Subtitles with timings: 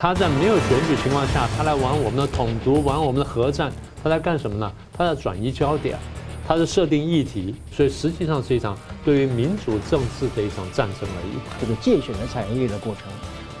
[0.00, 4.72] 他在没有选举情况下，他来玩我们的统独，玩我们的核战，他在干什么呢？
[4.96, 5.98] 他在转移焦点，
[6.46, 11.40] 他是设定议题，所以实际上是一场对于民主政治的一场战争而已。
[11.60, 13.10] 这个介选的产业链的过程，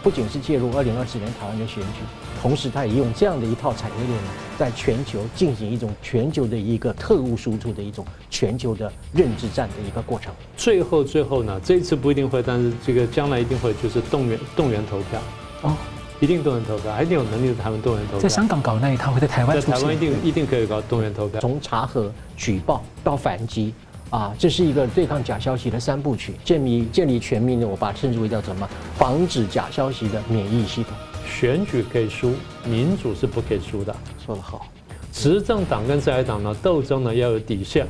[0.00, 2.02] 不仅是介入二零二四年台湾的选举。
[2.40, 10.32] 同时，他也用这样的一套产业链呢，在全球进行一种全球的一个特务输出的一种全球的认知战的一个过程。
[10.56, 15.20] 最后，最后呢，这一次不一定会，但是这个将来一定会，就是动员动员投票。
[15.62, 15.76] 哦，
[16.20, 18.20] 一定动员投票，还一定有能力的台湾动员投票。
[18.20, 21.40] 在香港搞那一套，会在台湾在台湾一定一定可以搞动员投票。
[21.40, 23.72] 从查核、举报到反击，
[24.10, 26.34] 啊，这是一个对抗假消息的三部曲。
[26.44, 28.68] 建立建立全民的，我把它称之为叫什么？
[28.96, 30.92] 防止假消息的免疫系统。
[31.24, 32.32] 选举可以输，
[32.64, 33.94] 民主是不可以输的。
[34.24, 34.66] 说得好，
[35.12, 37.86] 执政党跟在野党呢斗争呢要有底线，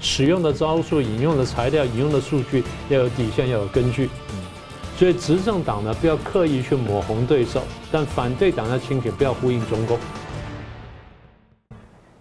[0.00, 4.10] 使用的招数、引用的材料、引用的数据要有底线，要有根据。
[4.30, 4.38] 嗯，
[5.02, 9.98] 所以执政党呢不要刻意去抹红对手，但反对党要清醒，不要呼应中共。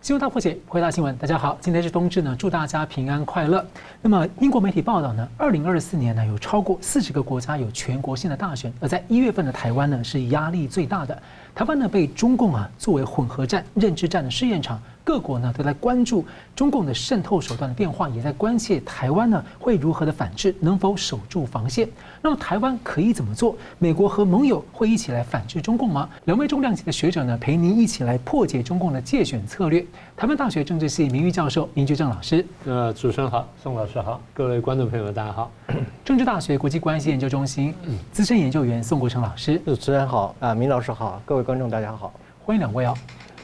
[0.02, 1.16] 新闻大破解，回答新闻。
[1.16, 3.64] 大家好，今天是冬至呢，祝大家平安快乐。
[4.02, 11.22] 那么英国媒体报道呢，二零二四年呢有超过四十个国家有全国性的大选，而在一月份的台湾呢是压力最大的。
[11.54, 14.82] 台湾呢被中共啊作为混合战、认知战的试验场。
[15.04, 16.24] 各国呢都在关注
[16.56, 21.90] 中共的渗透手段的变化，也在关切台湾呢会如何的反制，能否守住防线？
[22.22, 23.58] 那么台湾可以怎么做？
[23.80, 26.08] 美国和盟友会一起来反制中共吗？
[26.26, 29.84] 两位重量级的学者呢陪您一起来破解中共的界选策略。
[30.16, 35.52] 台湾大学政治系名誉教授林居正老师，呃，主持人好，宋老师好，各位观众朋友们大家好。
[36.06, 37.74] 政治大学国际关系研究中心
[38.12, 42.14] 资深研究员宋国成老师，主持人好，啊，明老师好，各位观众大家好，
[42.45, 42.95] 欢迎两位哦。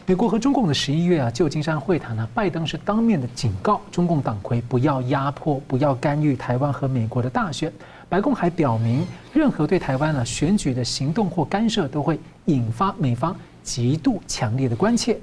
[0.06, 7.72] 美国和中共的十一月啊旧金山会谈呢，拜登是当面的警告中共党魁不要压迫、不要干预台湾和美国的大选。
[8.08, 15.18] 白宫还表明，任何对台湾呢选举的行动或干涉，都会引发美方极度强烈的关切。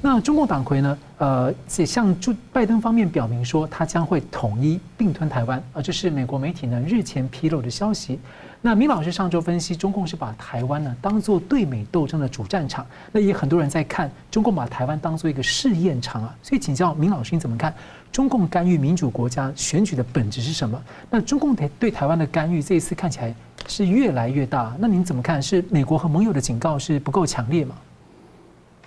[0.00, 5.60] 那中共党魁呢，呃，也向驻拜登方面表明说，他将会统一并吞台湾。
[5.72, 8.20] 而这是美国媒体呢日前披露的消息。
[8.60, 16.36] 那明老师上周分析，中共是把台湾呢当做对美斗争的主战场，那也很多人在看中共把台湾当做一个试验场啊。
[16.42, 17.72] 所以请教明老师，你怎么看
[18.10, 20.82] 中共干预民主国家选举的本质是什么？
[21.08, 23.32] 那中共对对台湾的干预这一次看起来
[23.68, 25.40] 是越来越大，那您怎么看？
[25.40, 27.76] 是美国和盟友的警告是不够强烈吗？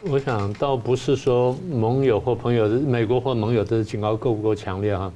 [0.03, 5.09] 我想倒不是说盟友或朋友，美国或盟友的警告够不够强烈啊？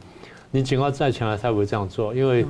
[0.50, 2.46] 你警告再强烈，他不会这样做，因为。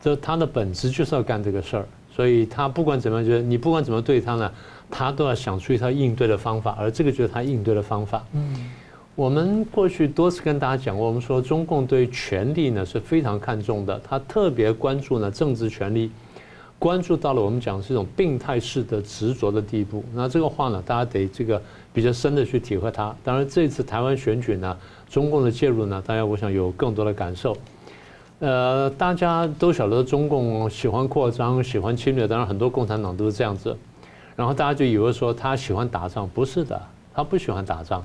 [0.00, 4.52] 这他的本质就是要干这个事儿，所以他不管怎么样，就是你不管怎么对他呢，
[4.90, 8.24] 他都要想出一套应对的方法，而这个就是他应对的方法。
[8.32, 8.70] 嗯，
[9.16, 16.12] 我们过去多次跟大家讲过，我们说中共对权力呢是非常看重的，他特别关注呢政治权力，
[16.78, 20.04] 关注到了我们讲是一种病态式的执着的地步。
[20.14, 21.60] 那这个话呢，大家得这个
[21.92, 23.12] 比较深的去体会它。
[23.24, 24.76] 当然，这次台湾选举呢，
[25.10, 27.56] 中共的介入呢，大家我想有更多的感受。
[28.40, 33.76] 呃，大家都晓得中共喜欢扩张、喜欢侵略，当然很多共产党都是这样子。
[34.36, 36.80] 然后大家就以为说他喜欢打仗，不是的，
[37.12, 38.04] 他不喜欢打仗。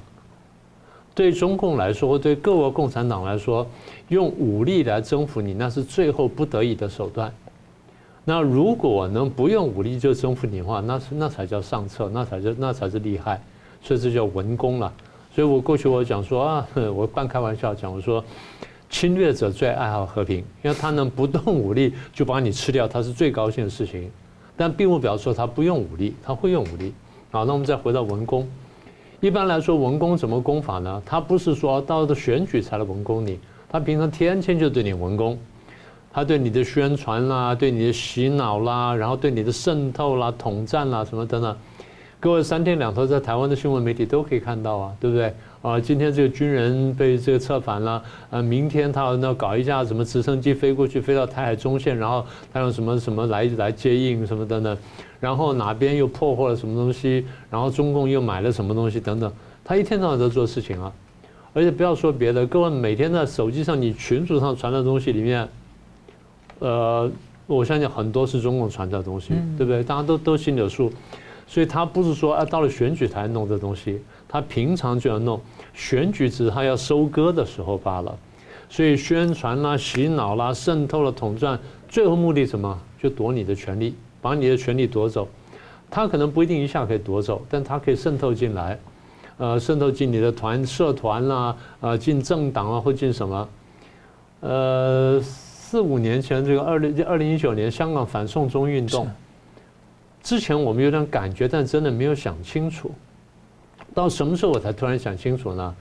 [1.13, 3.67] 对中共来说，对各个共产党来说，
[4.07, 7.31] 用武力来征服你，那是最后不得已的手段。
[8.25, 13.39] 那如果能不用武力就征服你的话，那是那才叫上策，那才叫那才是厉害。
[13.83, 14.91] 所以这叫文攻了。
[15.31, 18.23] 所以我过去我讲说啊，我半开玩笑讲，我说。
[18.93, 24.09] 侵略者最爱好和平，因为他能不动武力就把你吃掉，他是最高兴的事情。
[24.55, 26.93] 但并不表示说他不用武力，他会用武力。
[27.31, 28.47] 好，那我们再回到文攻。
[29.19, 31.01] 一般来说，文攻怎么攻法呢？
[31.03, 35.39] 他不是说到了选举才来文攻你，他平常天天就对你文攻，
[36.13, 41.57] 他对你的宣传啦，对你的洗脑啦，然后对你的渗透啦、统战啦什么等等。
[42.19, 45.33] 各位三天两头在台湾的新闻媒体都可以看到啊，对不对？
[45.63, 54.77] 啊，今天这个军人被这个策反了，呃，明天他要那搞一架什么直升机飞过去，飞到台海中线，然后他用什么什么来来接应什么等等，
[55.21, 59.31] 然后哪边又破获了什么东西，然后中共又买了什么东西等等，
[59.63, 60.91] 他一天到晚在做事情啊，
[61.53, 65.47] 而且不要说别的，各位每天在手机上你群组上传的东西里面，
[66.59, 67.09] 呃，
[67.47, 69.81] 我相信很多是中共传的东西，对不对？
[69.81, 70.91] 大家都都心里有数，
[71.47, 74.01] 所以他不是说啊到了选举才弄这东西。
[74.33, 75.39] 他平常就要弄，
[75.75, 78.17] 选举只是他要收割的时候罢了，
[78.67, 82.75] 所以宣传啦、洗脑啦、渗透了、统战，最后目的什么？
[82.99, 83.93] 就夺你的权利，
[84.23, 85.27] 把你的权利夺走。
[85.87, 88.79] 他可能不一定一下可以夺走，但他可以渗透进来，
[89.37, 93.49] 呃，渗透进你的团、社团啦，呃，进政党啊，或进什么？
[94.39, 99.07] 呃，四五年前这个二零二零一九年香港反送中运动，
[100.23, 102.91] 之前我们有点感觉，但真的没有想清楚。
[103.93, 105.75] 到什么时候我才突然想清楚呢？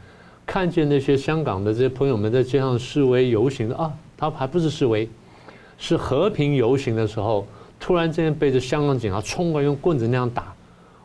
[0.44, 5.08] 看见那些香港的这些朋友们在街上示威游行的啊，他还不是示威，
[5.78, 7.46] 是和平游行的时候，
[7.78, 10.52] 突然之间被这香港警察冲过来用棍子那样打。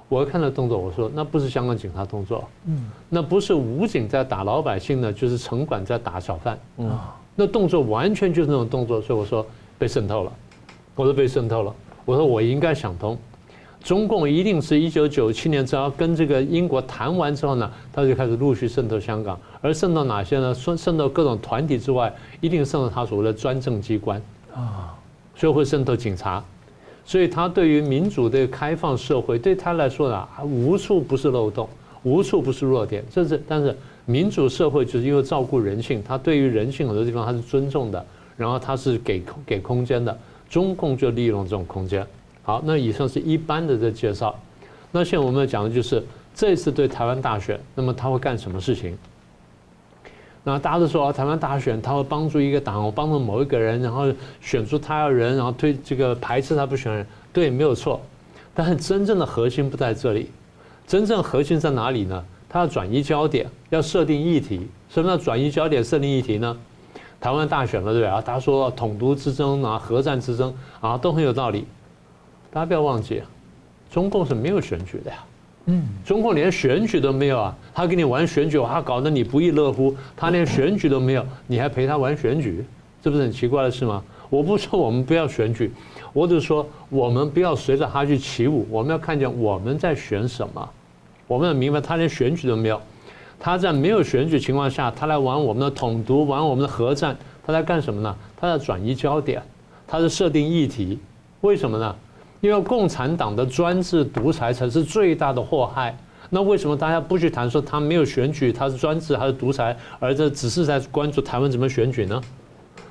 [0.09, 6.97] 我看到动作，我说那不是香港警察动作，嗯，那不是武警在打老百姓呢，就是城管在打小贩，嗯，
[7.35, 9.45] 那动作完全就是那种动作，所以我说
[9.77, 10.31] 被渗透了，
[10.95, 11.75] 我说被渗透了，
[12.05, 13.17] 我说我应该想通。
[13.83, 20.53] 中共一定是一九九七年只要跟这个英国谈完之后呢，他就开始陆续渗透香港，而渗透哪些呢？
[20.53, 24.21] 渗渗透各种团体之外，一定渗透他所谓的专政机关
[24.53, 24.93] 啊，
[25.35, 26.43] 所以会渗透警察，
[27.05, 31.69] 所以他对于民主的开放社会，对他来说呢，无处不是漏洞，
[32.03, 33.01] 无处不是弱点。
[33.09, 33.73] 这是但是
[34.05, 40.17] 民主社会就是因为照顾人性，他对于人性很多地方他是尊重的，然后他是给给空间的，
[40.49, 42.05] 中共就利用这种空间。
[42.47, 44.33] 好，那以上是一般的这介绍。
[44.89, 46.01] 那现在我们要讲的就是
[46.33, 48.97] 这次对台湾大选，那么他会干什么事情？
[50.45, 54.09] 那大家都说啊，台湾大选他会帮助一个党，帮助某一个人，然后
[54.39, 57.05] 选出他要人，然后推这个排斥他不选人。
[57.33, 57.99] 对，没有错。
[58.55, 60.31] 但是真正的核心不在这里，
[60.87, 62.23] 真正核心在哪里呢？
[62.47, 64.69] 他要转移焦点，要设定议题。
[64.89, 66.57] 什么叫转移焦点、设定议题呢？
[67.19, 68.21] 台湾大选了，对不对啊？
[68.21, 71.67] 大家说统独之争啊，核战之争啊，都很有道理。
[72.51, 73.21] 大家不要忘记，
[73.91, 75.17] 中共是没有选举的呀。
[75.65, 79.93] 嗯，中共连选举都没有啊，他跟你玩选举，他搞得你不亦乐乎。
[80.15, 82.65] 他连选举都没有，你还陪他玩选举，
[83.01, 84.01] 这不是很奇怪的事吗？
[84.29, 85.71] 我不说我们不要选举，
[86.13, 88.65] 我只是说我们不要随着他去起舞。
[88.69, 90.69] 我们要看见我们在选什么，
[91.27, 92.81] 我们要明白他连选举都没有。
[93.39, 97.15] 他在没有选举情况下，他来玩我们的统独，玩我们的核战，
[97.45, 98.15] 他在干什么呢？
[98.35, 99.41] 他在转移焦点，
[99.85, 100.97] 他在设定议题，
[101.41, 101.95] 为什么呢？
[102.41, 105.97] 因为共产党的专制独裁才是最大的祸害。
[106.29, 112.21] 那为什么大家不去谈说他没有选举，他是专制还是独裁，而这只是在关注台湾怎么选举呢？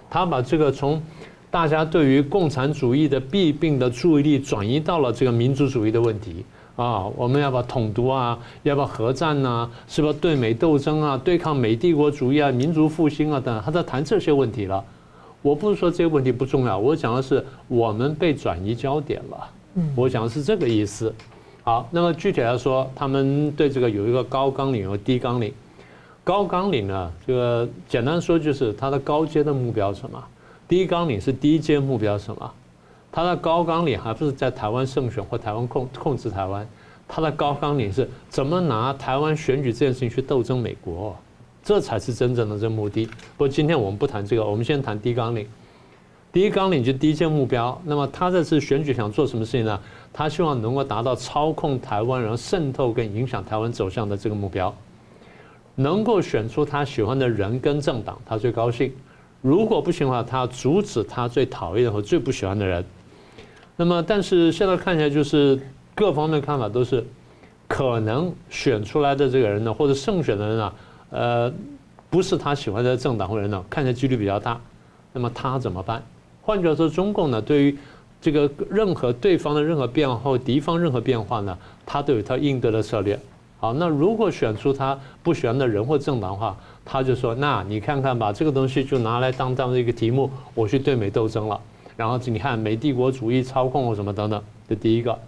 [0.08, 1.02] 他把这个从
[1.50, 6.44] 大家对于共产主义的弊病的注意力转移到了这个民族主义的问题
[6.76, 14.82] 啊，我们要把统独啊，要不要核战呐，是不是对美斗争啊，对抗美帝国主义啊，民族复兴啊等，他在谈这些问题了。
[15.46, 19.48] 我不是说这个问题不重要，我讲的是我们被转移焦点了。
[19.94, 21.14] 我讲的是这个意思。
[21.62, 25.52] 好，那么具体来说，他们对这个有一个高纲领，和低纲领。
[26.24, 30.20] 高纲领呢，这个简单说就是它的高阶的目标是什么？
[30.66, 32.52] 低纲领是低阶目标是什么？
[33.12, 36.66] 它的高纲领还不是在台湾胜选或台湾控控制台湾，
[37.06, 41.16] 它的高纲领是怎么拿台湾选举这件事情去斗争美国。
[41.66, 43.06] 这才是真正的这目的。
[43.06, 45.44] 不过今天我们不谈这个，我们先谈低纲领。
[46.32, 47.76] 第一纲领就低阶目标。
[47.84, 49.80] 那么他这次选举想做什么事情呢？
[50.12, 54.72] 他希望能够达到操控台湾，然后渗透跟影响台湾走向的这个目标。
[55.74, 58.92] 能够选出他喜欢的人跟政党，他最高兴。
[59.42, 62.84] 如果不行的话，他要阻止他最讨厌和最不喜欢的人。
[63.74, 65.58] 那么，但是现在看起来就是
[65.96, 67.04] 各方面看法都是，
[67.66, 70.72] 可能选出来的这个人呢，或者胜选的人啊。
[71.10, 71.52] 呃，
[72.10, 74.60] 不是他喜欢的政党或人呢，看起来几率比较大。
[75.12, 76.02] 那么他怎么办？
[76.42, 77.78] 换句话说，中共呢，对于
[78.20, 83.18] 这个任何对方的任何变化或敌方任何变化呢，他都有他应对的策略。
[83.58, 91.58] 好，那如果选出他不喜欢的人或政党的话，他就说：那你看看吧，这个东西就拿来当当一个题目，我去对美斗争了。
[91.96, 95.18] 然后你看美帝国主义操控或什么等等，这第一个。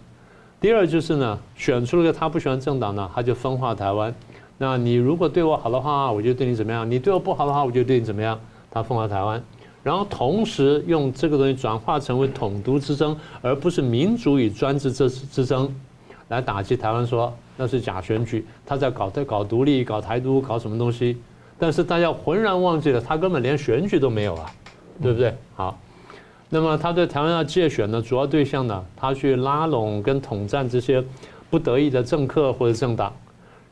[0.60, 4.14] 第二就是呢，选出了个他不喜欢政党呢，他就分化台湾。
[4.58, 8.38] 那你如果对我好的话，我就对你怎么样；你对我不好的话，我就对你怎么样。
[8.70, 9.42] 他分化台湾，
[9.82, 15.74] 然后同时用这个东西转化成为统独之争，而不是民主与专制之之争，
[16.28, 21.16] 来打击台湾，说那是假选举，他在搞在搞独立、搞台独、搞什么东西。
[21.58, 24.52] 但是大家浑然忘记了，他根本连选举都没有啊，
[25.00, 25.34] 对不对？
[25.54, 25.78] 好，
[26.50, 31.02] 那么他对台湾要借选的主要对象呢，他去拉拢跟统战这些
[31.48, 33.12] 不得已的政客或者政党。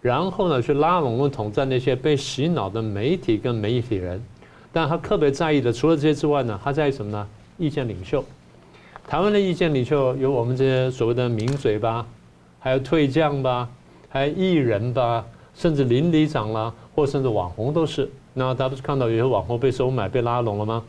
[0.00, 4.22] 然后呢，去拉拢跟统战那些被洗脑的媒体跟媒体人，
[4.72, 7.26] 但他特别在意的，除了这些之外呢，他在意什么呢？
[7.58, 8.24] 意见领袖。
[9.08, 12.06] 台湾的意见领袖有我们这些所谓的名嘴吧，
[12.58, 13.68] 还有退将吧，
[14.08, 15.24] 还有艺人吧，
[15.54, 18.10] 甚至邻里长啦，或甚至网红都是。
[18.34, 20.82] 那大家不是看到有些网红被收买、被拉拢了吗？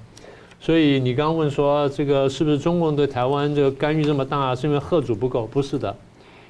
[0.60, 5.46] 所以你刚问说这个是不是中共对台湾这个干预这么大，是因为贺主不够？
[5.46, 5.96] 不是的。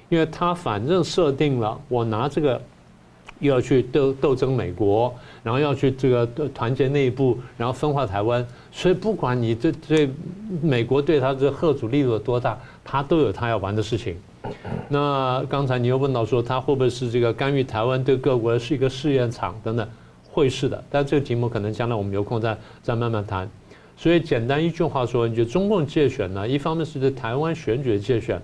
[0.09, 2.61] 因为他反正设定了，我拿这个
[3.39, 8.45] 又要去斗斗争美国，然后要去这个团结内部，然后分化台湾。
[8.71, 10.09] 所以不管你这对
[10.61, 14.15] 美国对他这吓阻力度有多大，他都有他要玩的事情。
[14.89, 19.87] 那刚才你又问到说，他会不会是这个干预台湾对各国是一个试验场等等？
[20.31, 23.49] 会是的，但这个题目可能将来我们有空再再慢慢谈。
[23.97, 26.47] 所以简单一句话说，你觉得中共介选呢？
[26.47, 28.39] 一方面是对台湾选举的介选，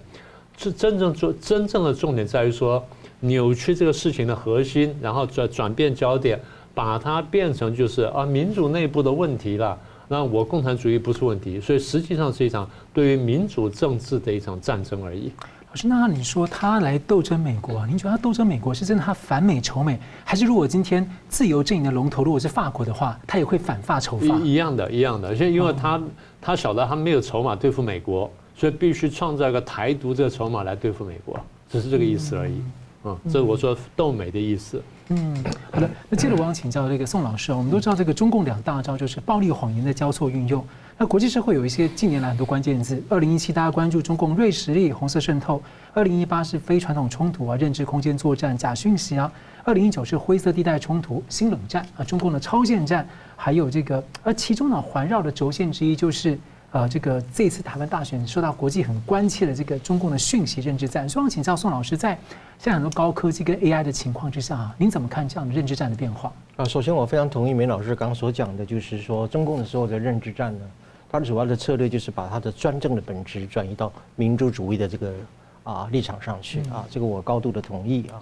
[0.57, 2.83] 是真正做真正的重点在于说。
[3.25, 6.37] 扭曲这个事情的核心，然后转转变焦点，
[6.73, 9.79] 把它变成就是啊民主内部的问题了。
[10.09, 15.31] 那我共产主义不是问题，所以实际上是一场对于民主政治的一场战争而已。
[15.69, 24.25] 老师，那你说他来斗争美国，您觉得他斗争美国是真的他反美仇美，还是如果今天自由阵营的龙头如果是法国的话，他也会反法仇法？
[24.43, 25.29] 一样的，一样的。
[25.29, 26.01] 而且因为他
[26.41, 32.61] 他晓得他没有筹码对付美国，所以必须创造一个台独这个筹码来对付美国，只是这个意思而已。
[33.05, 34.81] 嗯，这是我说斗美的意思。
[35.09, 35.89] 嗯，好的。
[36.09, 40.65] 那接着我想请教这个宋老师啊，我们都知道这个中共两大招就是暴力谎言的交错运用。
[40.97, 45.59] 那国际社会有一些近年来很多关键字，二零一七大家关注中共锐实力、红色渗透；
[45.93, 49.29] 二零一八是非传统冲突啊、认知空间作战、假讯息啊；
[49.65, 53.05] 二零一九是灰色地带冲突、新冷战啊、中共的超限战，
[53.35, 56.39] 还有这个，而其中呢环绕的轴线之一就是。
[56.73, 62.17] 呃，这个这次台湾大选受到国际很关切的这个中共的讯息认知战，所以我想请教宋老师，在
[62.57, 66.33] 现在很多高科技跟 AI 的情况之下啊，您怎么看这样的认知战的变化？
[66.55, 70.65] 啊，首先我非常同意梅老师刚刚所讲的，就是说中共的所有的认知战呢，
[71.11, 75.13] 它的主要的策略就是把它的专政的本质转移到民主主义的这个
[75.61, 78.17] 啊立场上去啊，这个我高度的同意啊。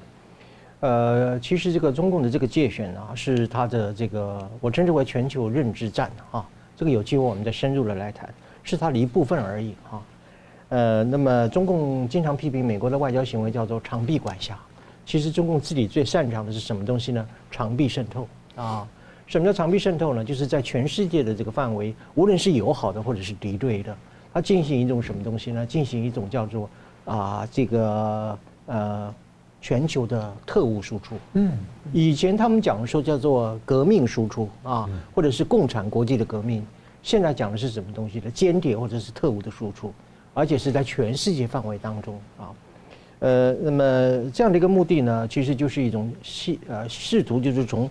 [0.81, 6.45] 呃，其实这个中共的这个界选啊，是它的这个我称之为全球认知战啊。
[6.81, 8.27] 这个有机会我们再深入的来谈，
[8.63, 10.01] 是它的一部分而已哈。
[10.69, 14.57] 呃，那么中共经常批评美国的外交行为叫做长臂管辖，
[15.05, 17.23] 其实中共自己最擅长的是什么东西呢？
[17.51, 18.87] 长臂渗透啊。
[19.27, 20.25] 什么叫长臂渗透呢？
[20.25, 23.95] 就是在全世界的这个范围，无论是友好的或者是敌对的，
[24.33, 25.63] 它进行一种什么东西呢？
[25.63, 26.67] 进行一种叫做
[27.05, 28.35] 啊这个
[28.65, 29.13] 呃
[29.61, 31.15] 全球的特务输出。
[31.33, 31.51] 嗯，
[31.93, 36.65] 以前他们讲的说叫做革命输出啊，或者是共产国际的革命。
[37.03, 38.29] 现在讲的是什么东西呢？
[38.31, 39.93] 间谍或者是特务的输出，
[40.33, 42.49] 而且是在全世界范围当中啊。
[43.19, 43.83] 呃，那么
[44.31, 47.89] 这样的一个目的呢，其实就是一种试呃试图就是从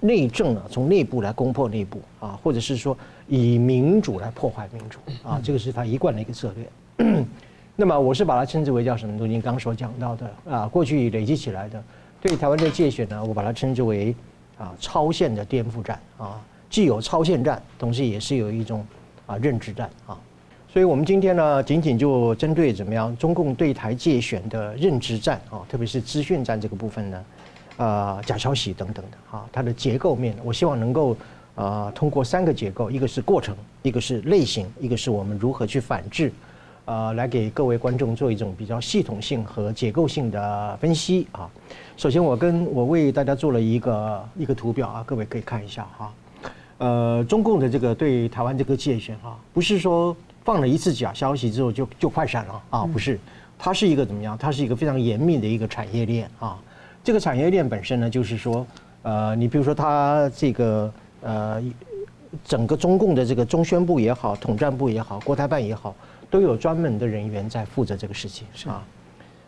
[0.00, 2.96] 内政啊，从内部来攻破内部啊，或者是说
[3.28, 7.24] 以民主来破坏民主啊，这个是他一贯的一个策略。
[7.74, 9.40] 那么我是把它称之为叫什么东西？
[9.40, 11.82] 刚所讲到的啊，过去累积起来的
[12.20, 14.14] 对台湾的界选呢，我把它称之为
[14.58, 16.40] 啊超限的颠覆战啊。
[16.68, 18.86] 既有超限战，同时也是有一种
[19.26, 20.16] 啊认知战啊，
[20.72, 27.24] 所以我们今天呢，仅仅就针对怎么样中共对台界选的认知战啊，特别是资讯战这个部分呢，
[27.76, 31.14] 啊假消息等等的啊，它的结构面，我希望能够
[31.54, 36.32] 啊通过三个结构，一个是过程，一个是类型，一个是我们如何去反制，
[36.84, 41.48] 啊来给各位观众做一种比较系统性和结构性的分析啊。
[41.96, 46.12] 首先，我跟我为大家做了一个一个图表啊，各位可以看一下哈。
[46.78, 53.20] 呃，中共的这个对台湾这个介选啊，不是说放了一次假消息之后就就快闪了啊，不是，
[53.56, 54.36] 它是一个怎么样？
[54.36, 56.58] 它是一个非常严密的一个产业链啊。
[57.04, 58.66] 这个产业链本身呢，就是说，
[59.02, 61.62] 呃，你比如说它这个呃，
[62.44, 65.94] 整个中共的这个中宣部也好，统战部也好，国台办也好，
[66.32, 68.82] 都有专门的人员在负责这个事情是啊。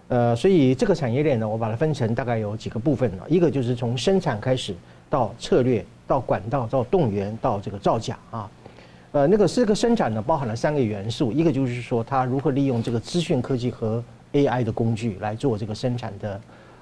[0.06, 4.72] 呃，所以这个产业链呢，我把它分成大概有几个部分呢，一个就是从生产开始
[5.10, 5.84] 到策略。
[6.06, 8.50] 到管道，到动员，到这个造假啊，
[9.12, 16.40] 呃，那个这个生产呢，包含了三个元素，一个就是说它如何利用这个资讯科技和 AI 的工具来做这个生产的，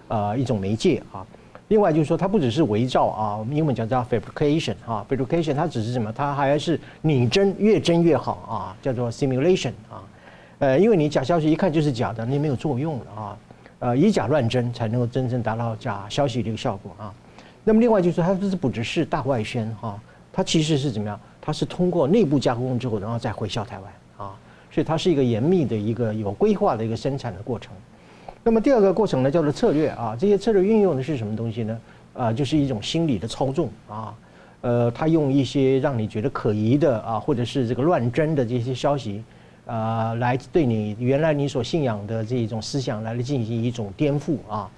[0.08, 1.24] 呃，一种媒介啊。
[1.72, 6.12] 另外就是说它不只是伪造啊，我们英文讲叫 fabrication 啊，fabrication 它只是什么？
[6.12, 10.04] 它还是拟真，越真越好啊，叫做 simulation 啊。
[10.58, 13.38] 呃，因为你假消息一看就是假的，你没有作用啊，
[13.78, 17.14] 呃，以假乱真才能够真正达到假消息的一个效果啊。
[17.64, 19.98] 那么另外就是它不是不只是大外宣哈，
[20.30, 21.18] 它其实是怎么样？
[21.40, 24.36] 它是通过内部加工之后，然后再回销台湾啊，
[24.70, 27.72] 所以它是一个严密的一个有规划的一个生产的过程。
[28.44, 31.80] 那么第二个过程呢，叫做策略啊，这些策略运用的是什么东西呢？
[32.12, 34.14] 啊，就是一种心理的操纵啊，
[34.62, 39.22] 呃，他用一些让你觉得可疑的啊，或者是这个乱真的这些消息
[39.64, 44.70] 啊，来对你原来你所信仰的这种思想来进行一种颠覆啊。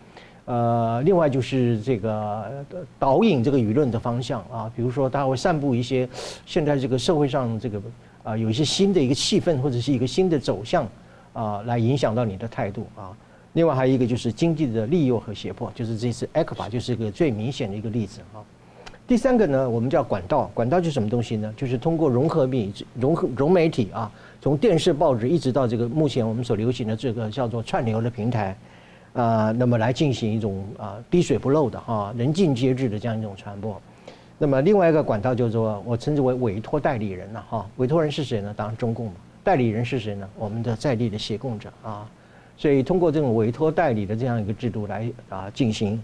[0.45, 2.65] 呃，另外就是这个
[2.99, 6.07] 导引这个舆论的方向啊，比如说他会散布一些
[6.45, 7.81] 现在这个社会上这个
[8.23, 10.87] 啊、有一些新的一个气氛或者是一个新的走向
[11.33, 13.11] 啊，来影响到你的态度啊。
[13.55, 18.43] 另外还有一个就是经济的利诱和胁迫，就是这次 ECFA 就是一个最明显的一个例子啊。
[19.07, 21.55] 第三个呢，我们叫管道，管道就是什么东西呢？
[21.57, 28.57] 就是通过融合媒融合融媒体啊，从电视、报纸一直到这个目前我们所流行的这个叫做串流的平台，
[29.13, 33.81] 啊，那么来进行一种啊滴水不漏的哈人尽皆知的这样一种传播。
[34.37, 38.53] 那么另外一个管道就是说我称之为委托代理人了哈，委托人是谁呢？
[38.57, 39.13] 当然中共嘛。
[39.45, 40.29] 代理人是谁呢？
[40.37, 42.09] 我们的在地的协共者啊。
[42.57, 46.03] 所以通过这种委托代理的这样一个制度来啊进行。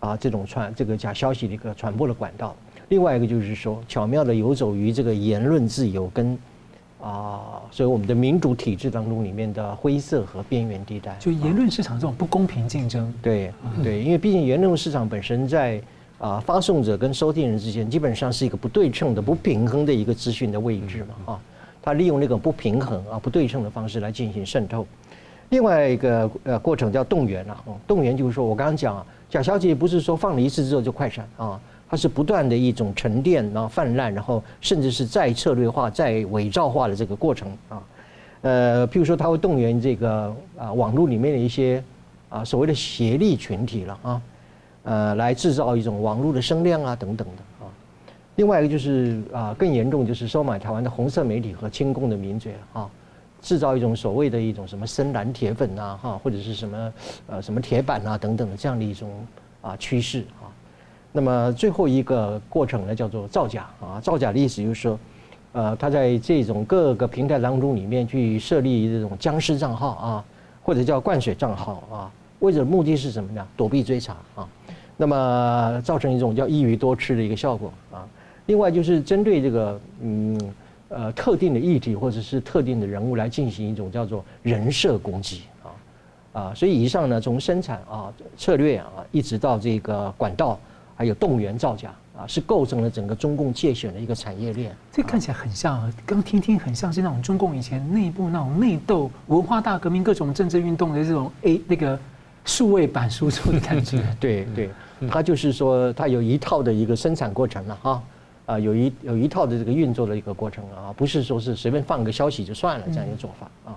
[0.00, 2.54] 啊，这种传这个假消息的一个传播的管道，
[2.88, 6.38] 另外一个就是说，巧妙的游走于这个言论自由跟
[7.02, 13.12] 啊，所以我们的民主体制当中里面的灰色和边缘地带，就言论市场这种不公平竞争。
[13.20, 15.82] 对对，因为毕竟言论市场本身在
[16.18, 21.40] 啊发送者跟收听人之间，基本上是一个不对称的、不平衡的一个资讯的位置嘛啊，
[21.82, 24.86] 他利用那个不平衡啊、不对称的方式来进行渗透。
[25.50, 29.06] 另外一个呃过程叫动员了，动员就是说我刚刚讲啊。
[29.30, 37.82] 贾小姐不是说放了一次之后就快闪啊，它是不断的一种沉淀，然后泛滥，然后甚至是再策略化、再伪造化的这个过程啊。
[38.40, 41.84] 呃，譬如说，它会动员这个啊网络里面的一些
[42.30, 44.22] 啊所谓的协力群体了啊，
[44.84, 47.68] 呃，来制造一种网络的声量啊等等的啊。
[48.36, 52.88] 另外一个就是啊更严重，就是收买台湾的红色媒体和亲共的名嘴啊。
[53.40, 56.92] 制造一种所谓的一种什么深蓝铁粉呐，哈，或者是什么
[57.28, 59.10] 呃什么铁板啊等等的这样的一种
[59.62, 60.50] 啊趋势啊。
[61.12, 64.00] 那么最后一个过程呢，叫做造假啊。
[64.00, 64.98] 造假的意思就是说，
[65.52, 70.24] 呃，他在这种各个平台当中里面去设立这种僵尸账号啊，
[70.62, 73.46] 或者叫灌水账号啊，为的目的是什么呢？
[73.56, 74.48] 躲避追查啊。
[74.96, 78.04] 那么造成一种叫一鱼多吃的一个效果啊。
[78.46, 80.38] 另外就是针对这个嗯。
[80.90, 85.68] 呃，特定的议题或者是特定的人物来进行一种叫做人设攻击啊
[86.40, 90.58] 啊，所以以上呢，从生产啊策略啊，一直到这个管道，
[90.96, 94.74] 还有动员造假啊，是构成了整个中共界选的一个产业链。
[94.90, 101.98] 这看起来很像，刚听听很像是那种中共以前内部那种内斗、文化大革命、各种政治运动的这种 A 那个
[102.46, 104.02] 数位版输出的感觉。
[104.18, 104.70] 对对，
[105.10, 108.02] 它就是说，它有一套的一个生产过程了哈。
[108.48, 113.76] 啊，有一有一套的这个运作的一个过程啊，不是说是随便放个消息就算了这样一个做法啊。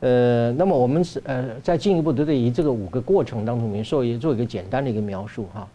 [0.00, 5.68] 呃，那么我们是呃在进一步的对于这个五个过程当中，我们做一做一个简单的一个描述哈。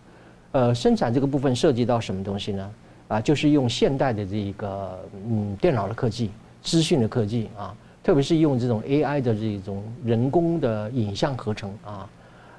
[0.53, 2.71] 呃，生产这个部分涉及到什么东西呢？
[3.07, 6.31] 啊，就是用现代的这个嗯电脑的科技、
[6.63, 12.09] 资讯的科技啊，特别是用这种 AI 的这种人工的影像合成啊。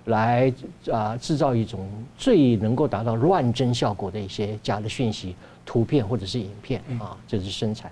[0.06, 0.52] 来
[0.90, 1.88] 啊，制造一种
[2.18, 7.90] 最能够达到乱真效果的一些假的讯息、图片或者是影片啊，这是生产。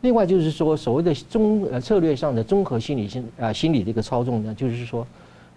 [0.00, 5.06] 另外就是说，所谓的综呃策略上的综合心理心啊心理的一个操纵呢，就是说，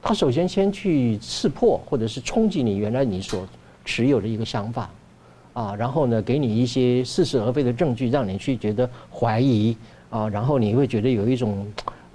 [0.01, 3.47] 他首先先去刺破或者是冲击你原来你所
[3.83, 4.89] 持有的一个想法
[5.53, 9.75] 啊，然后呢，给你一些似是而非的证据，让你去觉得怀疑
[10.11, 11.65] 啊，然后你会觉得有一种。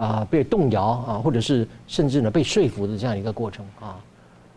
[0.05, 3.97] 啊，被动摇啊，或者是甚至呢被说服的这样一个过程啊，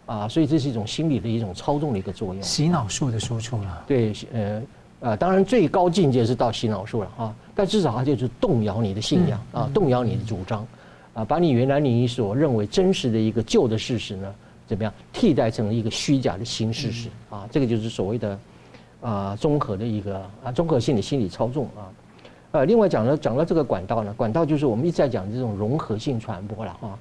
[0.05, 3.83] 啊，所以这是一种心理的一种操纵的一个作用，洗脑术的输出了。
[3.87, 4.61] 对，呃，
[4.99, 10.67] 呃，当然最高境界是到洗脑术了啊，但至少它就是动摇你的信仰啊，动摇你的主张，
[11.13, 18.39] 啊，把你原来你所认为真实的一个旧的事实呢，怎么样替代成一个虚假的新事实啊，这个就是所谓的
[19.01, 21.87] 啊综合的一个啊综合性的心理操纵啊。
[22.57, 26.99] 呃，另外讲了讲了这个管道呢，管道就是我们一直在讲这种融合性传播了哈，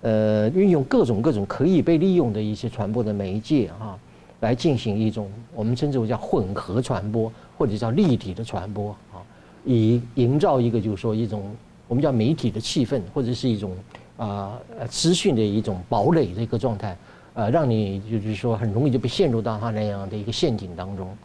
[0.00, 3.96] 呃，运用各种各种可以被利用的一些传播的媒介哈，
[4.40, 9.22] 来进行一种我们称之为叫混合传播或者叫立体的传播啊，
[9.64, 11.54] 以营造一个就是说一种
[11.86, 13.76] 我们叫媒体的气氛或者是一种
[14.16, 16.96] 啊资讯的一种堡垒的一个状态，
[17.34, 21.16] 呃，让你就是说很容易就被陷入到他那样的一个陷阱当中。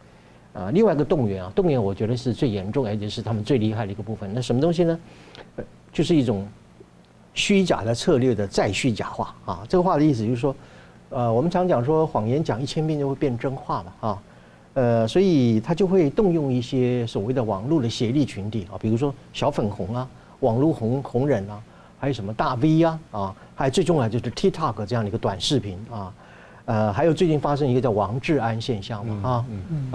[0.52, 4.30] 啊，另外一个动员啊，动员我觉得是最严重，而且是他们最厉害的一个部分。
[4.34, 4.98] 那什么东西呢？
[5.92, 6.46] 就是一种
[7.34, 9.64] 虚假的策略的再虚假化啊。
[9.68, 10.54] 这个话的意思就是说，
[11.10, 14.22] 呃，我们常讲说谎言讲一千遍就会变真话嘛啊。
[14.74, 20.08] 呃，所以他就会动用一些所谓的网络的协力群体啊，比如说小粉红啊、
[20.40, 21.62] 网络红红人啊，
[21.98, 26.12] 还有什么大 V 啊啊，还有最重要就是 TikTok 这样的一个短视频啊。
[26.72, 29.44] 呃，还有最近发生一个叫王志安现象嘛，啊，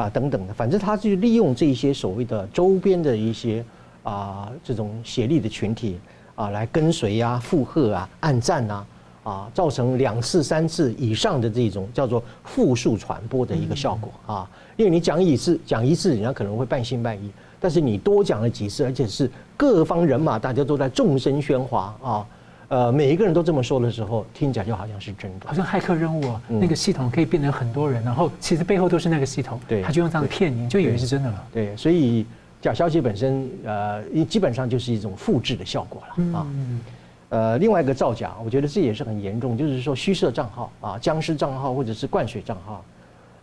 [0.04, 3.66] 啊等等的，反正他就利用这些所谓的周边的一些
[4.04, 6.00] 啊这种协力的群体
[6.36, 8.86] 啊来跟随啊、附和啊、暗赞啊，
[9.24, 14.48] 啊，造成两次、三次以上的这种叫做复数传播的一个效果啊。
[14.76, 22.28] 因为你讲一次，讲一次，人家可能会半信半疑，但是你多讲了几次，而且是各方人马大家都在众声喧哗啊。
[22.70, 31.44] 呃，每一个人都这么说的时候，听起来就好像是真的，好像骇客任务那个系统可以变成很多人，然后其实背后都是那个系统，对，他就用这样的骗你，就以为是真的了。
[31.54, 32.26] 对，所以
[32.62, 36.46] 假消息本身，呃，基本上就是一种复制的效果了啊。
[36.50, 36.82] 嗯、
[37.30, 42.84] 呃，另外一个造假，我觉得这也是很严重，就是说虚设账号啊，僵尸账号或者是灌水账号，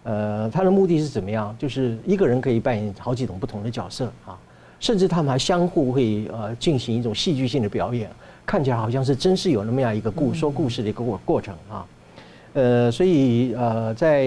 [0.03, 1.57] 呃，他的目的是怎么样？
[1.59, 4.37] 就是一个人可以扮演好几种不同的角色啊，
[4.79, 8.11] 甚至他们还相互会呃进行一种戏剧性的表演。
[8.47, 11.87] 看起来好像是真是有那么样一个故说故事的一个过过程啊，
[12.53, 14.27] 呃，所以呃，在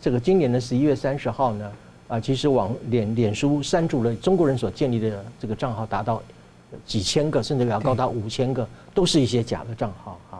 [0.00, 1.72] 这个今年的十一月三十号呢，
[2.08, 6.22] 啊，其实网脸脸书删除了中国人所建立的这个账号达到
[6.84, 10.38] 几千个，甚至要高达五千个，都是一些假的账号啊。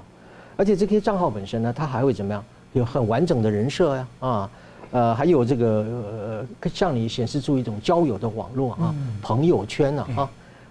[0.56, 2.44] 而且这些账号本身呢，它还会怎么样？
[2.74, 4.50] 有很完整的人设呀，啊，
[4.90, 10.28] 呃，还有这个呃，向你显示出一种交友的网络啊，朋友圈呢啊。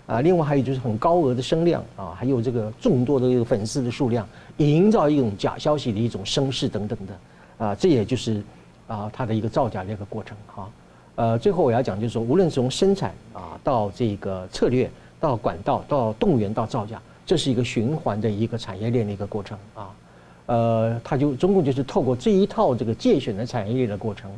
[0.07, 8.43] 啊，另外还有就是很高额的声量啊，还有这个众多的这个粉丝的数量，营造一种假消息的一种声势等等的，啊，这也就是
[8.87, 10.69] 啊它的一个造假的一个过程哈。
[11.15, 14.87] 呃，最后我要讲就是说，无论从生产啊到这个策略，
[15.19, 19.89] 到管道，到动员，到造假，这是一个循环的一个产业链的一个过程啊。
[20.47, 24.29] 呃，它就中共就是透过这一套这个介选的产业链的过程，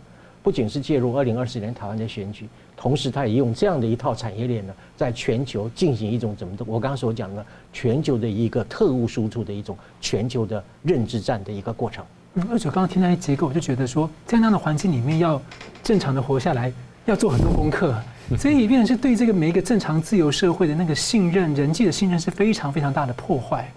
[0.41, 2.47] 不仅是介入二零二四年台湾的选举。
[2.79, 6.63] 同时，他也用这样的一套产业链呢，在全球进行一种怎么的？
[6.67, 12.05] 我刚刚所讲的全球的一个特务输出的一种全球的认知战的一个过程。
[12.35, 15.41] 嗯，而且刚刚听那些结构，我就觉得说，在那样的环境里面，要
[15.81, 16.71] 正常的活下来，
[17.05, 17.95] 要做很多功课，
[18.37, 23.67] 所以变成是对这个每一个正常自由社会的那个信任、人际的信任是非常非常大的破坏。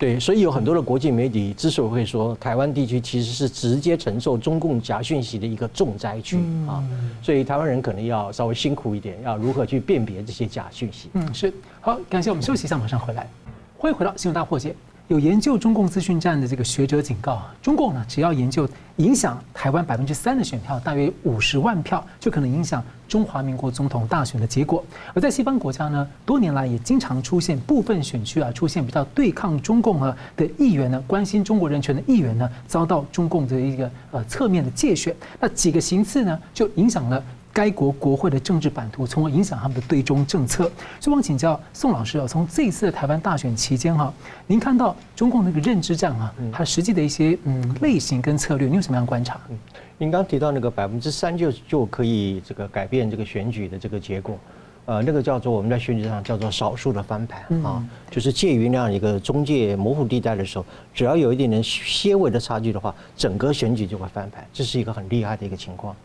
[0.00, 6.82] 对，所以有很多的国际媒体之所以会说台湾地区其实是直接承受中共假讯息的一个重灾区啊，
[7.22, 11.10] 所以台湾人可能要稍微辛苦一点，要如何去辨别这些假讯息。
[11.12, 11.52] 嗯，是。
[11.82, 13.28] 好，感谢我们休息一下，马上回来。
[13.76, 14.74] 欢迎回到新闻大破解。
[15.10, 18.68] 有研究中共资讯站的这个学者警告啊，中共呢，只要研究
[18.98, 24.84] 影响台湾百分之三的选票，大约五十万票，就可能影响中华民国总统大选的结果。
[25.12, 35.12] 而在西方国家呢，多年来也经常出现部分选区啊，出现比较对抗中共啊的议员呢，关心中国人权的议员呢，遭到中共的一个呃侧面的借选。
[35.40, 37.20] 那几个行次呢，就影响了。
[37.52, 40.70] 该国国会的政治版图，从而影响他们的对中政策。
[41.00, 44.12] 所以，我想请教宋老师啊，从这一次的台湾大选期间哈，
[44.46, 49.40] 您看到中共那个认知战啊，它实际的一些嗯类型跟策略，你有什么样的观察？
[49.50, 49.58] 嗯，
[49.98, 54.38] 您刚提到那个百分之三就就可以这个改变这个选举的这个结果，
[54.84, 65.96] 呃，那个叫做我们在选举上叫做少数的翻盘啊，就是介于那样一个中介模糊地带的时候，只要有一点点些微的差距的话，整个选举就会翻盘，这是一个很厉害的一个情况。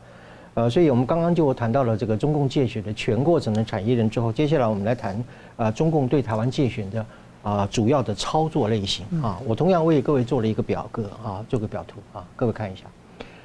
[0.55, 5.21] 呃，所以我们刚刚就谈到了这个中共借选的全过程的产业链之后，接下来我们来谈
[5.57, 7.05] 啊，中共对台湾借选的
[7.43, 9.37] 啊主要的操作类型啊。
[9.45, 12.83] 我同样为各位做了一个表格啊，做个表图啊，各位看一下。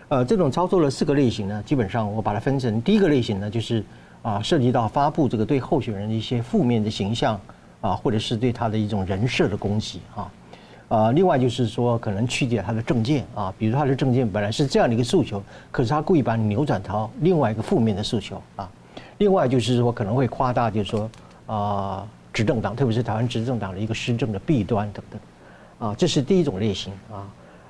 [0.06, 3.84] 呃，这种操作的四个类型呢，基本上我把它分成第一个类型呢，就是
[4.22, 7.40] 啊涉及到发布这个对候选人的一些负面的形象
[7.80, 10.30] 啊，或者是对他的一种人设的攻击啊。
[10.90, 18.68] 啊，另外就是说，可能曲解他的政见啊，比如他的政见本来是这样的一个诉求，可是他故意把你扭转到另外一个负面的诉求啊。
[19.18, 21.08] 另外就是说，可能会夸大，就是说
[21.46, 27.22] 啊，执政党，特别是台湾执政党的一个施政的弊端等等，啊，这是第一种类型啊。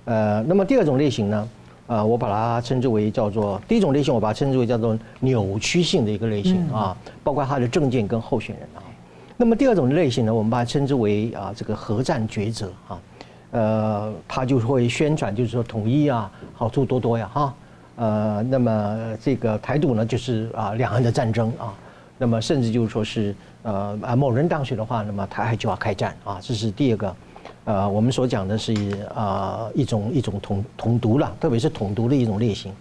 [0.06, 1.48] 呃，那么第二种类型呢，
[1.88, 8.80] 呃，我把它称之为叫做第一种类型，我把它称之为叫做扭曲性的一个类型啊，包括他的政见跟候选人啊。
[9.36, 12.98] 那么第二种类型呢，我们把它称之为啊，这个核战抉择啊。
[13.52, 17.54] 呃，他就会宣传，就是说统一啊，好处多多呀，哈，
[17.96, 21.74] 呃，那么这个台独呢，就是啊，两岸的战争啊，
[22.16, 27.16] 那么甚至就是说是呃啊，某人当选的话，那么台海就要开战啊，这是第二个，
[27.64, 28.72] 呃，我们所讲的是
[29.14, 32.72] 啊一种一种统统独了，特别是统独的一种类型。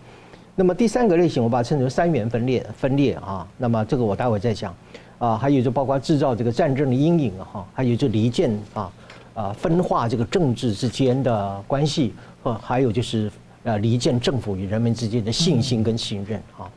[0.56, 4.76] 那么第三个类型，我把它称为三元分裂分裂啊，那么这个我待会再讲。
[5.18, 8.90] 啊，还有就包括制造这个战争的阴影啊，哈，还有就离间啊。
[9.40, 13.32] 啊，分化这个政治之间的关系，和还有就是
[13.64, 16.72] 呃离间政府与人民之间的信心跟信任啊，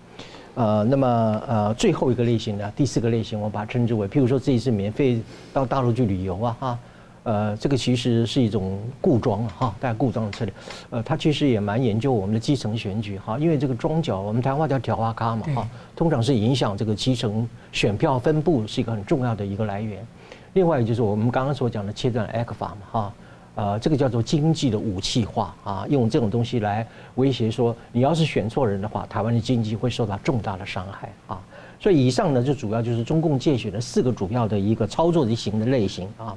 [0.55, 5.20] 呃，那么呃最后一个类型呢，第四个类型，我把它称之为，譬如说这一次免费
[5.53, 6.79] 到大陆去旅游啊，哈，
[7.25, 10.55] 呃，这个其实是一种固装哈，带固装的策略，
[10.90, 20.07] 呃，它其实也蛮研究我们的基层选举哈，因为这个庄脚，我们台湾话叫条啊卡嘛哈，通常是影响这个基层选票分布是一个很重要的一个来源。
[20.54, 23.12] 另外就是我们刚刚所讲的切断 X 法嘛，哈，
[23.54, 31.40] 呃，这个叫做经济的武器化啊，用这种东西来威胁说，你要是选错人的话，台湾的经济会受到重大的伤害啊。
[31.80, 36.36] 所以以上呢，就主要就是中共介选的四个主要的一个操作的型的类型啊。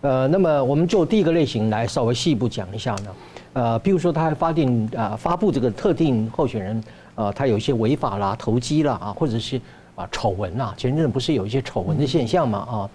[0.00, 3.14] 呃，那么我们就第一个类型来稍微细部讲一下呢。
[3.52, 9.60] 呃，比如说他发定啊、发布这个特定候选人，呃，他有一些违法啦、投机啦啊，或者是
[9.94, 12.90] 啊丑闻呐，前阵子不是有一些丑闻的现象嘛啊，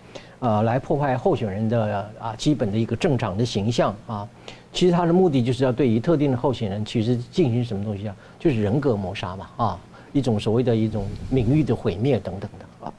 [0.46, 4.30] 呃，来破坏候选人的啊基本的一个正常的形象啊。
[4.72, 8.16] 其实他的目的就是要对于特定的候选人，其实进行什么东西啊？
[8.38, 9.80] 就是人格谋杀嘛啊，
[10.14, 12.94] 一种所谓的一种名誉的毁灭等等的啊。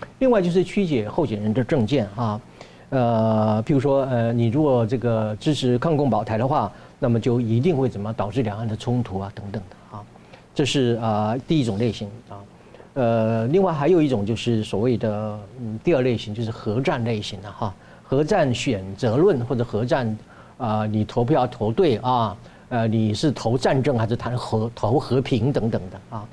[0.20, 2.40] 另外就是曲解候选人的政见啊。
[2.88, 10.02] 呃，譬如说，呃，你如果这个支持抗共保台的话，那么就一定会怎么导致两岸的冲突啊，等等的啊，
[10.54, 12.40] 这是啊、第一种类型啊。
[12.96, 20.18] 呃，另外还有一种就是所谓的嗯第二类型，就是核战类型的哈，核战选择论或者核战
[20.56, 22.36] 啊、你投票投对啊，
[22.70, 26.28] 呃，你是投战争还是谈和投和平等等的啊。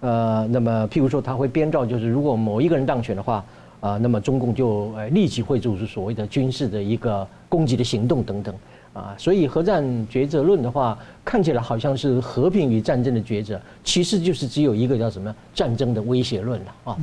[0.00, 3.44] 呃，那么譬如说他会编造，就是如果某一个人当选的话。
[3.80, 8.54] 啊，那么中共就呃立即会做出所谓的军事的一个攻击的行动等等，
[9.00, 16.96] 啊，所以核战抉择论的话，看起来好像是和平与战争的抉择，其实就是只有一个叫什么战争的威胁论了啊。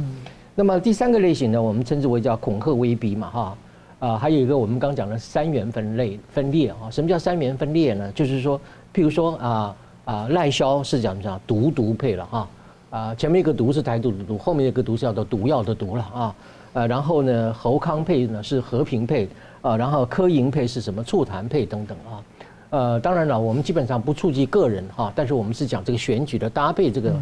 [0.53, 3.57] 那么第三个类型呢，我们称之为叫恐吓威逼嘛哈，
[3.99, 8.11] 啊，还有一个我们刚讲的三元分类分裂啊，什么叫三元分裂呢？
[8.11, 8.59] 就是说，
[8.93, 12.47] 譬如说啊啊赖萧是讲什么毒毒配了哈，
[12.91, 16.35] 啊前面一个毒是台独的独，后面一个毒是叫做毒药的毒了啊。
[16.73, 19.27] 呃，然后呢，侯康配呢是和平配
[19.67, 22.23] 啊，然后科银配是什么促谈配等等啊，
[22.69, 27.13] 呃，当然了，我们基本上不触及个人哈，但是我们是讲这个选举的搭配这个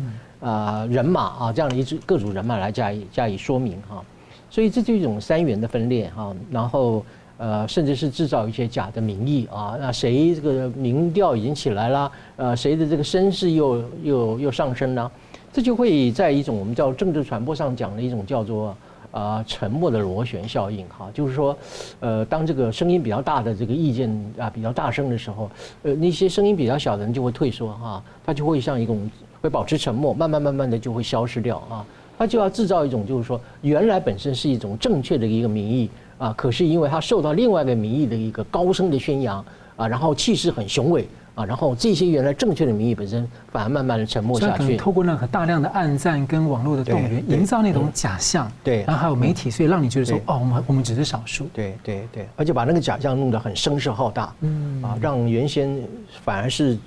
[0.41, 4.03] 啊人马啊这样的一支各组人马来加以加以说明哈，
[4.51, 7.03] 所以这就一种三元的分裂哈，然后
[7.38, 15.12] 呃甚至是制造一些假的民意啊，那谁这个民调已经起来了，呃，谁的这个声势又又又上升了，
[15.51, 18.77] 这就会在一种我们叫政治传播上讲的一种叫做。
[19.15, 21.58] 啊，沉默的螺旋效应哈，就是说，
[22.01, 25.49] 呃，当这个声音比较大的这个意见啊比较大声的时候，
[25.84, 29.10] 呃，那些声音比较小的人就会退缩哈，他就会像一种
[29.41, 31.86] 会保持沉默，慢慢慢慢的就会消失掉啊，
[32.17, 39.45] 他就要制造一种就是说，原来本身是一种正确的一个民意啊，可是因为他受到另外一个民意的一个高声的宣扬
[39.78, 41.08] 啊，然后气势很雄伟。
[41.35, 44.77] 啊，然后这些原来正确的民意本身反而慢慢的沉默下去。
[44.77, 48.49] 透过那个大量的暗赞跟网络的动员，营造那种假象。
[48.63, 48.83] 对。
[48.83, 51.47] 然后还有媒体，所以让你觉得说，哦，我们我们只是少数。
[51.53, 54.33] 对对对，而且把那个假象弄得很声势浩大。
[54.39, 54.81] 嗯。
[54.81, 55.77] 啊，让原先
[56.23, 56.77] 反而是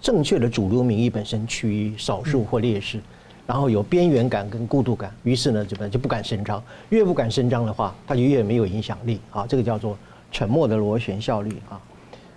[0.00, 3.00] 正确的主流民意本身趋于少数或劣势，
[3.44, 6.62] 然后有边缘感跟孤独感，于是呢，就就不敢声张。
[6.90, 9.20] 越不敢声张的话，它就越没有影响力。
[9.32, 9.98] 啊，这个叫做
[10.30, 11.80] 沉默的螺旋效率啊。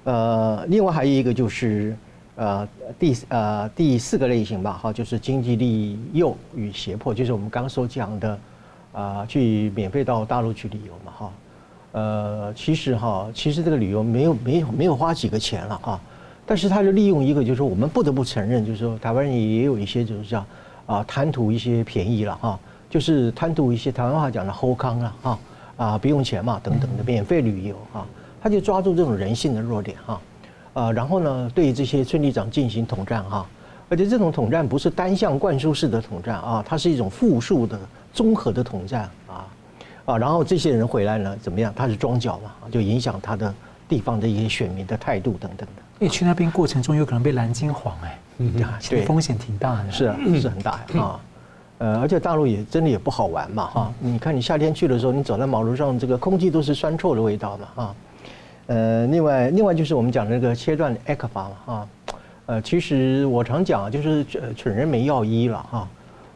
[0.05, 1.95] 呃，另外还有一个就是，
[2.35, 8.39] 呃，第呃第四个类型吧，哈，就是经济利诱与胁迫，就是我们刚刚所讲的，
[8.93, 11.31] 啊、去免费到大陆去旅游嘛，哈，
[11.91, 15.99] 呃，其实哈，其实这个旅游没有没有没有花几个钱了哈，
[16.45, 20.45] 但是他就利用一个，就是说我们不得不承认，就是说台湾人也有一些就是叫
[20.85, 22.59] 啊贪图一些便宜了哈，
[22.89, 25.39] 就是贪图一些台湾话讲的好康了哈，
[25.75, 28.05] 啊不用钱嘛等等的免费旅游哈。
[28.41, 30.21] 他就抓住这种人性的弱点哈，
[30.73, 33.45] 啊，然后呢，对这些村里长进行统战哈，
[33.89, 37.79] 而且这种统战不是单向灌输式的统战啊，它是一种复数的
[38.13, 39.45] 综合的统战啊，
[40.05, 41.73] 啊，然后这些人回来呢，怎么样？
[41.75, 43.53] 他是装脚嘛，就影响他的
[43.87, 45.83] 地方的一些选民的态度等等的。
[45.99, 48.53] 你去那边过程中有可能被蓝金黄哎，嗯，
[48.89, 49.91] 对，风险挺大的。
[49.91, 51.19] 是啊，是很大 啊，
[51.79, 57.95] 呃，而且大陆也真的也不好玩嘛哈，你看你夏天去的时候，你走在马路上，这个空气都是酸臭的味道嘛啊。
[58.69, 61.87] 呃，另外，另外就是我们讲的那个切断 ECFA 嘛，啊，
[62.45, 64.23] 呃，其实我常讲，就是
[64.55, 65.87] 蠢人没药医了哈，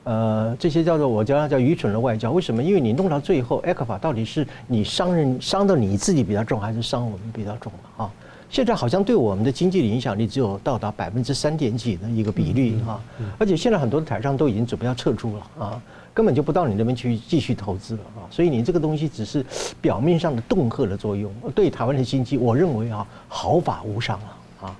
[0.05, 2.63] 呃，这些叫做我叫它叫愚蠢的外交，为什么？
[2.63, 8.05] 因为你弄到最后，ECFA 到底是你伤人伤到你自己比较重，还是伤我们比较重嘛？
[8.05, 8.11] 哈，
[8.49, 12.99] 现在好像对我们的经济的影响力只有到达百分之三点几的一个比率哈，
[13.37, 15.81] 而且现在很多的台商都已经准备要撤出了啊。
[16.13, 19.43] 根本就不到你那边去继续投资了啊，所以你这个东西只是
[19.81, 24.75] 表面上的恫吓的作用，对台湾的经济，我认为啊毫发无伤了啊，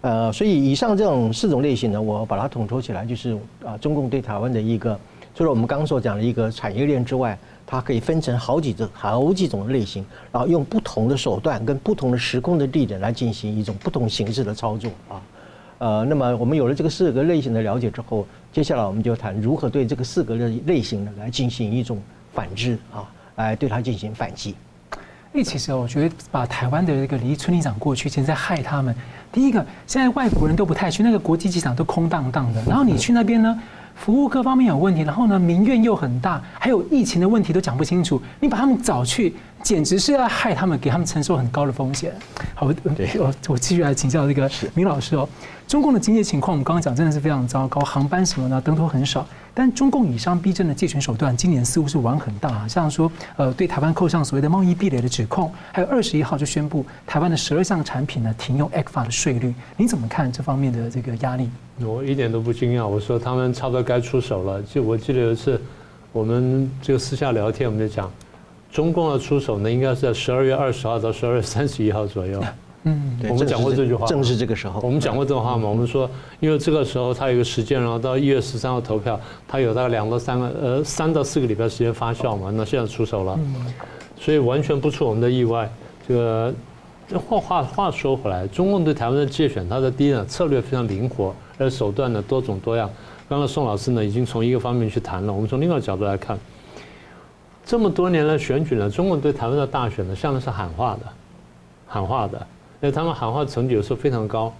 [0.00, 4.98] 呃，所以以上这种四种类型呢，我把它统筹起来，就是啊，中共对台湾的一个，
[5.34, 15.22] 除了我们刚刚所讲的一个产业链之外，它可以分成好几种、好几种类型，然后用不同的手段跟不同的时空的地点来进行一种不同形式的操作啊。
[15.78, 22.00] 呃，那么我们有了这个四个类型的了解之后，接下来我们就谈如何对这个四个类类型呢来进行一种
[22.32, 23.02] 反制啊，
[23.34, 24.54] 来对它进行反击。
[25.32, 28.94] 哎，其实我觉得把台湾的这个离村里长过去，其实在害他们。
[29.32, 32.62] 第一个，现在外国人都不太去，那个国际机场都空荡荡的。
[32.64, 33.60] 然后你去那边呢，
[33.96, 38.22] 服务各方面有问题，然后呢民怨又很大，还有疫情的问题都讲不清楚。
[38.38, 39.34] 你把他们找去。
[39.64, 42.12] 简直是要害他们，给他们承受很高的风险。
[42.54, 42.74] 好，我
[43.18, 45.26] 我我继续来请教这个明老师哦。
[45.66, 49.26] 中共的经济情况，我们刚刚讲真的是非常糟糕，航班什么呢，灯都很少。
[49.54, 61.48] 但中共以商逼政的借权手段，今年似乎是玩很大啊，像说呃对台湾扣上所谓的贸易壁垒的指控，还有二十一号就宣布台湾的十二项产品呢停用 ECFA 的税率，你怎么看这方面的这个压力？
[61.80, 64.62] 我一点都不惊讶，我说他们差不多该出手了。
[64.62, 65.58] 就我记得有一次
[66.12, 68.10] 我们就私下聊天，我们就讲，
[68.74, 72.42] 中共的出手呢，应该是在十二月二十号到十二月三十一号左右。
[72.82, 74.80] 嗯，我们讲过这句话，正是这个时候。
[74.82, 75.68] 我们讲过这句话嘛？
[75.68, 76.10] 我们说，
[76.40, 82.50] 因为这个时候它有个时间，然后到一月十三号投票，它有大概两到三个呃三到四个礼拜时间发酵嘛。
[82.52, 83.38] 那现在出手了，
[84.18, 85.70] 所以完全不出我们的意外。
[86.08, 86.52] 这个
[87.28, 92.90] 话话话说回来，中共对台湾的界选，它的第一呢策略非常灵活，而手段呢多种多样。
[93.28, 96.36] 刚刚宋老师呢已经从一个方面去谈了，我们从另外一个角度来看，
[97.64, 101.00] 这么多年来选举呢，中共对台湾的大选呢，向来是喊话的，
[101.86, 102.46] 喊话的。
[102.80, 104.52] 那他们喊话成绩有时候非常高。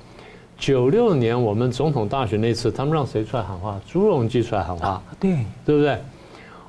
[0.56, 3.78] 九六年我们总统大选那次，他们让谁出来喊话？
[3.86, 5.36] 朱镕基出来喊话，对
[5.66, 5.98] 对不对？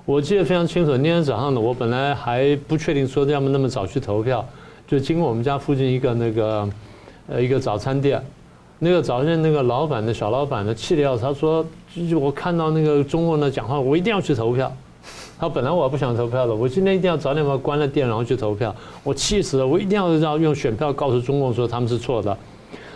[0.03, 0.97] 我记得非常清楚。
[0.97, 4.45] 那天早上呢，我本来还不确定说要么那么早去投票，
[4.85, 6.69] 就经过我们家附近一个那个
[7.27, 8.21] 呃一个早餐店，
[8.79, 11.65] 那个早餐店那个老板的小老板呢气得要死，他说
[12.09, 14.71] ：“就我看到那个中国人的讲话，我一定要去投票。”
[15.37, 18.73] 他本来我不想投票的，我今天一定要早点把关了店，然后去投票。
[19.03, 22.35] 我气死了，我一定要要用选票告诉中共说他们是错的。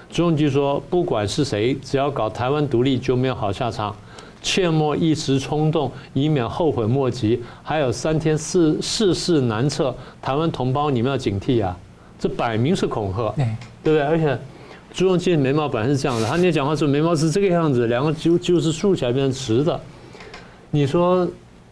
[0.10, 3.93] 朱镕基说，不管是谁，只要搞台湾独立就没有好下场，
[4.41, 7.39] 切莫一时冲动，以免后悔莫及。
[7.62, 11.78] 还有三天世世事难测，台湾同胞你们要警惕啊！
[12.17, 13.34] 这摆明是恐吓，
[13.84, 14.02] 对不对？
[14.02, 14.39] 而且
[14.93, 19.80] 朱镕基的眉毛本来是这样的，他那讲话说眉毛是这个样子，两个就就是竖起来变成直的，
[20.71, 21.28] 你说？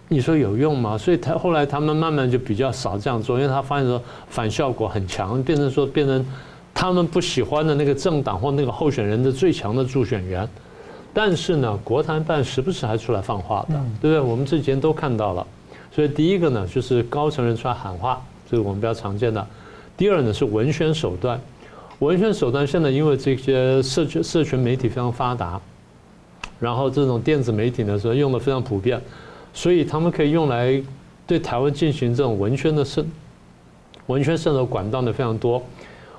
[0.09, 0.97] 你说有用吗？
[0.97, 6.25] 所以他后来他们慢慢就比较少这样做，因为他发现说反效果很强，变成说变成
[6.73, 10.47] 他们不喜欢的那个政党或那个候选人的最强的助选员。
[11.13, 14.19] 但是呢，国台办时不时还出来放话的，对不对？
[14.19, 15.45] 我们这几天都看到了。
[15.91, 19.45] 所以第一个呢，就是高层人出来喊话，这个我们比较常见的。
[19.97, 21.39] 第二呢是文宣手段，
[21.99, 25.59] 文宣手段现在因为这些社群社群媒体非常发达，
[26.59, 29.01] 然后这种电子媒体呢，说用的非常普遍。
[29.57, 30.79] 所以他们可以用来
[31.25, 33.03] 对台湾进行这种文宣的渗
[34.05, 35.59] 文宣渗透管道呢非常多，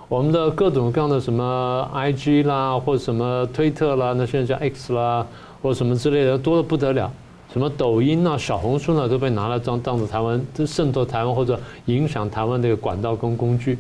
[0.08, 5.24] 我们的各种各样的什么 IG 啦，或者什么推特啦，那现在叫 X 啦，
[5.62, 7.08] 或什么之类的多的不得了，
[7.52, 13.78] 什么抖音啊、小红书呢都被拿来当当做台湾这渗透台湾或者影响台湾的一个管道跟工具。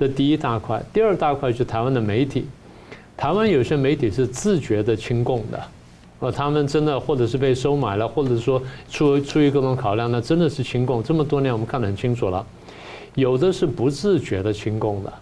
[0.00, 2.46] 这第一大块，第二大块就是台湾的媒体，
[3.18, 5.62] 台湾有些媒体是自觉的亲共的。
[6.20, 11.02] 呃，他们真的或者是被收买了，或者说出出于各种考量，那真的是清共。
[11.02, 12.44] 这么多年我们看得很清楚了，
[13.14, 15.12] 有的是不自觉的清共的。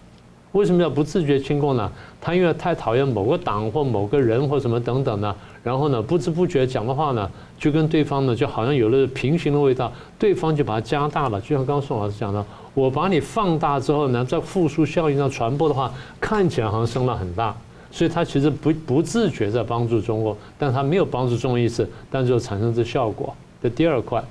[0.53, 1.91] 为什么要不自觉清共呢？
[2.19, 7.29] 他因为太讨厌某个党或某个人或什么等等呢，然后呢不知不觉讲的话呢，
[7.59, 11.39] 就跟对方呢就好像有了平行的味道，对方就把它加大了。
[11.41, 17.55] 就像刚刚宋老师讲的，我把你放大之后呢，在复数效应上传播的话，看起来好像声浪很大。
[17.97, 23.35] 所以他其实不不自觉在帮助中国，但他没有帮助中国意思，但就产生这效果。
[23.59, 24.23] 这第二块，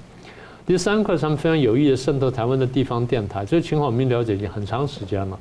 [0.64, 5.36] 第三块，他们非常有意的渗透台湾的地方电台，这个情况我们了解已经很长时间了。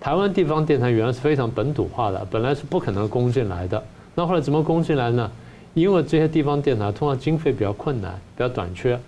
[0.00, 3.84] 台湾地方电台原来是非常本土化的，本来是不可能攻进来的。
[4.14, 5.30] 那后来怎么攻进来呢？
[5.74, 8.98] 因为这些地方电台通常经费比较困难，比较短缺，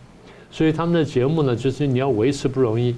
[0.51, 2.95] 所以他们的节目呢，就是你要维持不容易。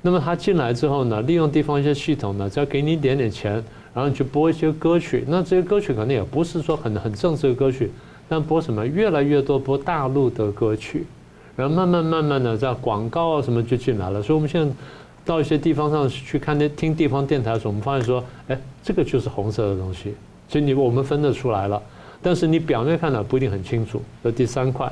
[0.00, 3.62] 那么他进来之后呢，利用地方一些系统呢，只要给你一点点钱。
[3.94, 7.90] 然后你去播一些歌曲，那这些歌曲可能也不是说很很正式的歌曲，
[8.28, 11.04] 但播什么越来越多播大陆的歌曲，
[11.54, 14.22] 然后慢慢慢慢的在广告啊什么就进来了。
[14.22, 14.74] 所以我们现在
[15.24, 20.14] 到一些地方上去看那听地方电台的时候，我们发现说，哎，这个就是红色的东西，
[20.48, 21.80] 所以你我们分得出来了。
[22.22, 24.00] 但是你表面看呢不一定很清楚。
[24.24, 24.90] 这第三块，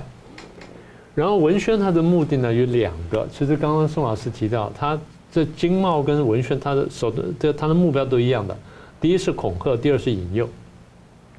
[1.15, 4.99] 然后文宣它的目的呢有两个，其实刚刚宋老师提到，它
[5.33, 8.57] 这经贸跟文宣它的手段，这它的目标都一样的。
[9.01, 10.49] 第一是恐吓，第二是引诱，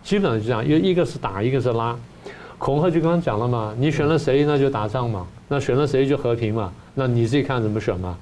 [0.03, 1.95] 基本上就这样，因为一个是打，一个是拉。
[2.57, 8.17] 恐吓就刚刚讲了嘛，你选了谁那就打仗嘛，那选了谁就和平嘛，那你自己看怎么选嘛。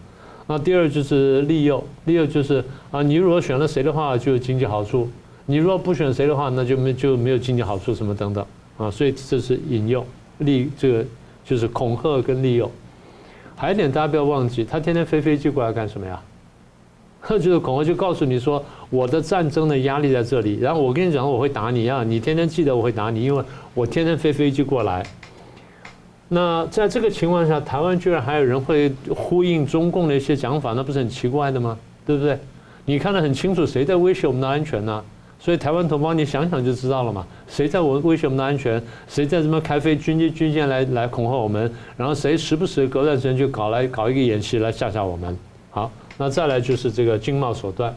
[0.47, 5.09] 那第二就是利诱，利诱就是啊，你如果选了谁的话就有经济好处，
[5.45, 8.45] 你如果不选谁的话那就没就没有经济好处什么等等
[8.77, 10.05] 啊，所以这是引诱，
[10.39, 11.05] 利这个
[11.45, 12.69] 就是恐吓跟利诱。
[13.55, 16.21] 还有一点大家不要忘记，他天天飞飞机过来干什么呀？
[17.27, 23.43] 就是恐吓，就告诉你说我的战争的压力在这里，然后我跟你讲我会打你啊，你天天记得我会打你，因为
[23.73, 25.05] 我天天飞飞机过来。
[26.29, 31.77] 那在这个情况下，台湾居然还有人会呼应中共的一些讲法，那不是很奇怪的吗？
[32.05, 32.37] 对不对？
[32.85, 35.03] 你看得很清楚，谁在威胁我们的安全呢？
[35.39, 37.25] 所以台湾同胞，你想想就知道了嘛。
[37.47, 38.81] 谁在我威胁我们的安全？
[39.07, 41.71] 谁在什么开飞军机军舰来来恐吓我们？
[41.95, 45.37] 然后谁时不时隔段时间就搞来搞一个演习来吓吓我们？
[45.71, 45.89] 好，
[46.19, 47.95] 那再来就是这个经贸手段。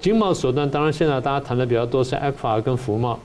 [0.00, 3.18] 经贸手段当然现在大家谈的比较多是 ECFA 跟服贸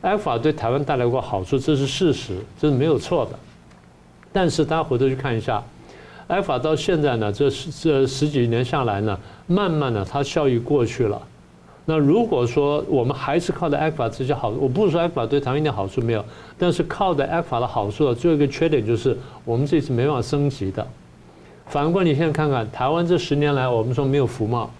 [0.00, 3.32] ，ECFA 对台湾带来过好处，这是事实，这是没有错的。
[4.32, 5.60] 但是大家回头去看一下
[6.28, 9.18] ，ECFA 到现在呢，这十这十几年下来呢，
[9.48, 11.20] 慢慢的它效益过去了。
[11.84, 16.24] 那如果说我们还是靠着 ECFA 这些好处，我不是说 ECFA 对台湾一点好处没有，
[16.56, 20.86] 但是靠着 ECFA 的好处，最后一个缺点就是我们这次没办法升级的。
[21.66, 24.70] 反过你现在看看台湾这十年来，我们说没有服贸，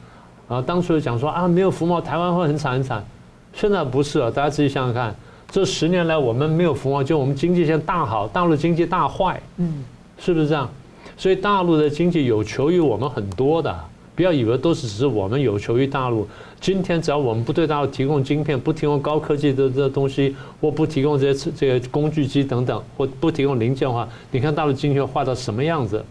[0.48, 3.04] 啊，当初讲说啊没有服贸，台湾会很惨很惨，
[3.52, 5.14] 现在不是了，大家仔细想想看。
[5.50, 9.84] 这十年来，我们没有服贸，就我们经济现在大好，大陆经济大坏，嗯，
[10.18, 10.68] 是不是这样？
[11.16, 13.72] 所以大陆的经济有求于我们很多的，
[14.16, 16.26] 不要以为都是只是我们有求于大陆。
[16.60, 26.04] 今天只要我们不对大陆提供晶片，不提供高科技的这东西，或不提供这些这个工具机等等，或不提供零件的话，你看大陆经济会坏到什么样子？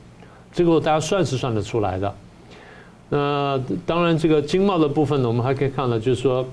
[0.53, 2.15] 这个大家算是算得出来的。
[3.09, 6.45] 那当然，这个经贸的部分呢，我们还可以看到，就是说。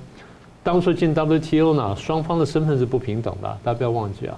[0.62, 4.36] 当初进 WTO 呢，双方的身份是不平等的，大家不要忘记啊。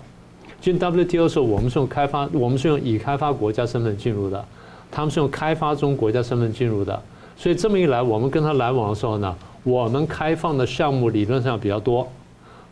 [0.60, 4.44] 进 WTO 的时候，我们是用开发，我们是用已开发国家身份进入的，
[4.88, 7.02] 他们是用开发中国家身份进入的。
[7.36, 9.34] 所以这么一来，我们跟他来往的时候呢，
[9.64, 12.08] 我们开放的项目理论上比较多，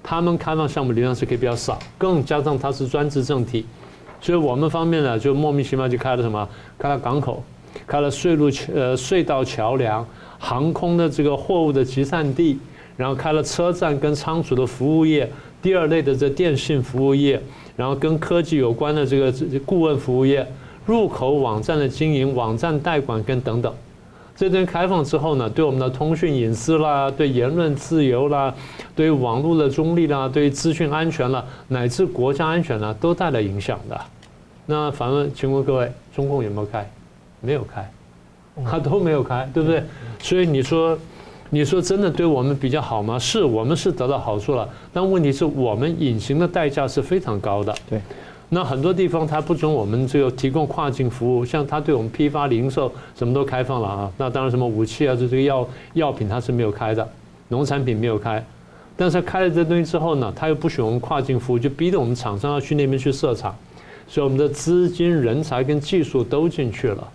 [0.00, 1.76] 他们开放项目理论上是可以比较少。
[1.98, 3.66] 更加上它是专制政体，
[4.20, 6.48] 所以我们方面呢，就莫名其妙就开了什么？
[6.78, 7.42] 开了港口，
[7.86, 10.06] 开了隧路、呃隧道、桥梁、
[10.38, 12.58] 航空的这个货物的集散地。
[12.96, 15.26] 然后开了车站跟仓储的服务业，
[15.62, 17.40] 第二类的这电信服务业，
[17.74, 19.32] 然后跟科技有关的这个
[19.64, 20.46] 顾问服务业，
[20.84, 23.74] 入口网站的经营、网站代管跟等等，
[24.48, 28.54] 这边开放之后呢，对我们的通讯隐私啦，对言论自由啦，
[28.94, 34.00] 对网络的中立啦，对资讯安全啦，乃至国家安全啦，都带来影响的。
[34.66, 36.90] 那反问，请问各位，中共有没有开？
[37.40, 37.90] 没有开，
[38.64, 39.82] 他都没有开，对不对？
[40.20, 40.96] 所以你说。
[41.52, 43.18] 你说真的对我们比较好吗？
[43.18, 47.74] 是我们是得到好处了，但问题是我们隐形的代价是非常高的。
[47.88, 48.00] 对，
[48.52, 54.12] 那很多地方它不准我们这个提供跨境服务，像它对我们批发零售什么都开放了啊。
[54.18, 57.08] 那当然什么武器啊，就这个药药品它是没有开的，
[57.48, 58.44] 农产品没有开。
[58.96, 63.54] 但是开了这东西之后呢，它又不许我们跨境服务，就逼着我们厂商要去那边去设厂，
[64.08, 67.08] 所以我们的资金、人才跟技术都进去了。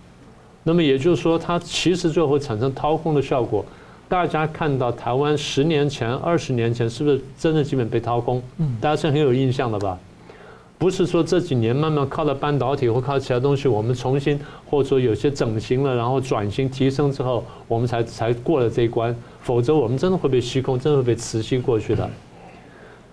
[0.63, 3.63] 那么也就是说，它其实最后会产生掏空的效果。
[4.07, 8.41] 大家看到台湾十年前、二十年前是不是真的基本被掏空？
[8.57, 9.99] 嗯，大家是很有印象的吧？
[10.85, 19.15] 不是说这几年慢慢靠了半导体或靠其他东西，我们重新或者说有些整形了，然后转型提升之后，我们才才过了这一关。
[19.41, 22.07] 否则我们真的会被吸空，真的会被磁吸过去的。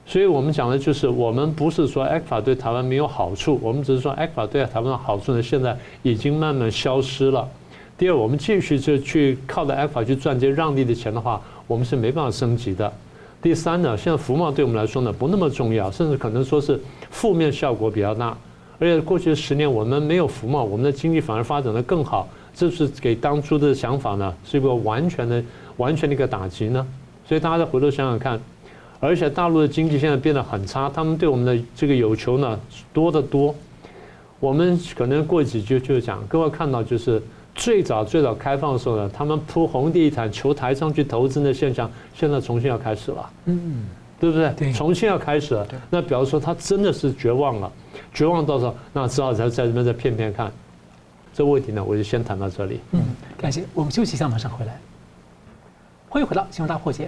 [0.04, 7.48] 所以我们讲的就是，我们不是说 ECFA 对台湾没有好处，我们只是说 ECFA 对台湾的好处呢，现在已经慢慢消失了。
[7.96, 12.92] 第二，我们继续就去靠着 ECFA 去赚这些让利的钱的话，我们是没办法升级的。
[13.42, 16.80] 第三呢，现在服贸对我们来说呢不那么重要，甚至可能说是
[17.10, 18.38] 负面效果比较大。
[18.78, 25.42] 而且过去十年我们没有服贸，我们的经济反而发展的更好，这是给当初的想法呢是一个完全的、
[25.76, 26.86] 完全的一个打击呢。
[27.26, 28.40] 所以大家再回头想想看，
[29.00, 32.58] 而且大陆的经济现在变得很差，他们对我们的这个有求呢
[32.92, 33.52] 多得多。
[34.38, 37.20] 我们可能过几句就讲，各位看到就是。
[37.54, 43.84] 最早最早开放的时候呢，他们铺红地毯求台商去投资的现象，现在重新要开始了，嗯，
[44.18, 44.50] 对不对？
[44.56, 45.66] 对，重新要开始了。
[45.90, 47.70] 那表示说他真的是绝望了，
[48.14, 50.50] 绝望到时候，那只好在在这边再骗骗看。
[51.34, 52.80] 这个问题呢，我就先谈到这里。
[52.92, 53.00] 嗯，
[53.38, 53.64] 感谢。
[53.74, 54.78] 我们休息一下，马上回来。
[56.08, 57.06] 欢迎回到《新闻大破解》。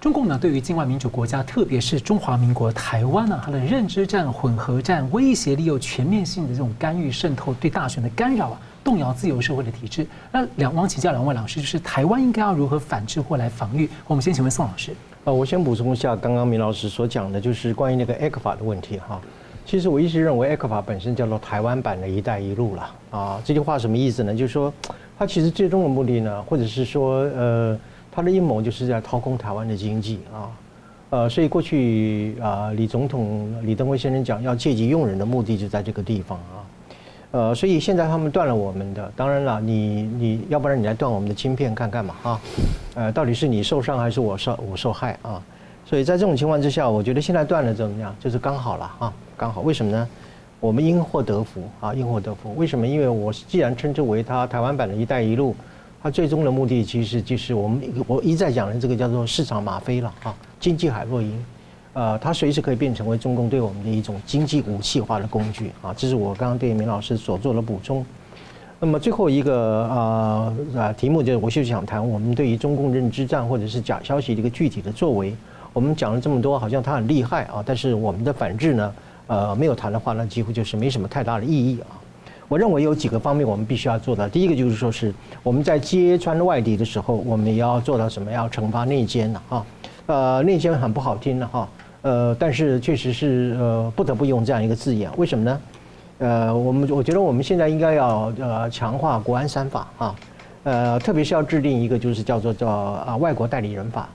[0.00, 8.60] 中共呢，对于境外民主国家，特别是中华民国台湾呢，它的认知战、混合战、威胁利诱、全面性的这种干预、渗透，对大选的干扰啊。
[8.86, 13.90] 动摇自由社会的体制，那两王请教两位老师，就是台湾应该要如何反制或来防御？
[14.06, 14.94] 我们先请问宋老师。
[15.24, 19.20] 呃，我先补充一下刚刚明老师所讲的，就是关于那个 ECFA 的问题哈。
[19.64, 23.42] 其实我一直认为 ECFA 本身叫做台湾版的一带一路了啊。
[23.44, 24.32] 这句话什么意思呢？
[24.32, 24.72] 就是说，
[25.18, 27.76] 它其实最终的目的呢，或者是说，呃，
[28.12, 30.46] 它的阴谋就是在掏空台湾的经济啊。
[31.10, 36.55] 呃，所以过去啊，李总统李登辉先生讲要借机用人的目的就在这个地方啊。
[37.32, 42.40] 呃，所以现在他们断了我们的，当然了，你你要不然你来断我们的晶片看看嘛啊，
[42.94, 45.42] 呃，到底是你受伤还是我受我受害啊？
[45.84, 48.14] 所以在这种情况之下，我觉得现在断了怎么样？
[48.18, 49.60] 就是刚好了啊，刚好。
[49.60, 50.08] 为什么呢？
[50.58, 52.54] 我们因祸得福啊，因祸得福。
[52.56, 52.86] 为什么？
[52.86, 55.54] 因为我既然称之为它台湾版的一带一路，
[56.02, 61.44] 它最终的目的其实就是我们我一再讲的这个叫做市场吗啡了啊，经济海洛因，
[61.96, 65.94] 呃，它随时可以变成为中共对我们的一种经济武器化的工具啊。
[65.96, 68.04] 这是我刚刚对明老师所做的补充。
[68.78, 75.34] 那么最后一个啊啊题目就是，我就想谈我们对于中共认知战或者是假消息的一个具体的作为。
[75.72, 78.94] 我们讲了这么多，好像它很厉害啊，但是我们的反制呢，
[79.28, 81.96] 呃，没有谈的话，那几乎就是没什么太大的意义啊。
[82.46, 84.28] 我认为有几个方面我们必须要做到。
[84.28, 88.30] 第一个就是说是我们在揭穿外敌的时候，我们也要做到什么？
[88.30, 89.66] 要惩罚内奸的啊。
[90.04, 91.68] 呃，内奸很不好听的哈，
[92.06, 95.10] 呃，但是确实是呃不得不用这样一个字眼。
[95.16, 95.60] 为什么呢？
[96.18, 100.14] 呃，我们我觉得我们现在应该要呃强化国安三法啊，
[100.62, 104.08] 呃，特别是要制定一个就是叫做叫啊外国代理人法。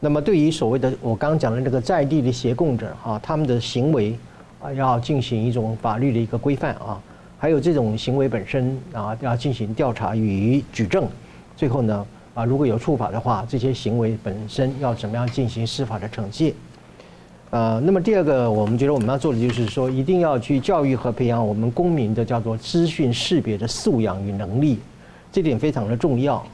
[0.00, 4.18] 那么对于所谓的我刚讲的这个在地的协共者啊，他们的行为
[4.62, 6.98] 啊要进行一种法律的一个规范啊，
[7.38, 11.06] 还有这种行为本身啊要进行调查与举证，
[11.54, 16.54] 最后呢啊如果有处罚的话，这些行为本身要怎么样进行司法的惩戒。
[17.54, 24.80] 呃，那么第二个，我们觉得我们要做的就是说，一定要去教育和培养我们公民的叫做资讯识别的素养与能力，
[25.30, 26.44] 这点非常的重要。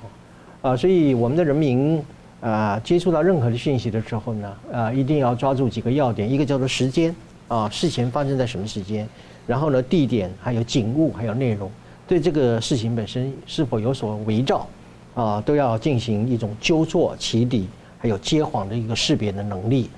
[0.61, 2.05] 啊，所以我们的人民
[2.43, 7.17] 啊，接触到任何的讯息的时候呢，啊，一定要抓住几个要点，一个叫做时间
[7.49, 9.09] 啊，事情发生在什么时间，
[9.47, 11.71] 然后呢，地点，还有景物，还有内容，
[12.07, 14.69] 对这个事情本身是否有所伪造
[15.15, 19.89] 啊，都要进行一种纠错、起底，还有揭谎的一个识别的能力。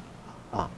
[0.52, 0.70] 啊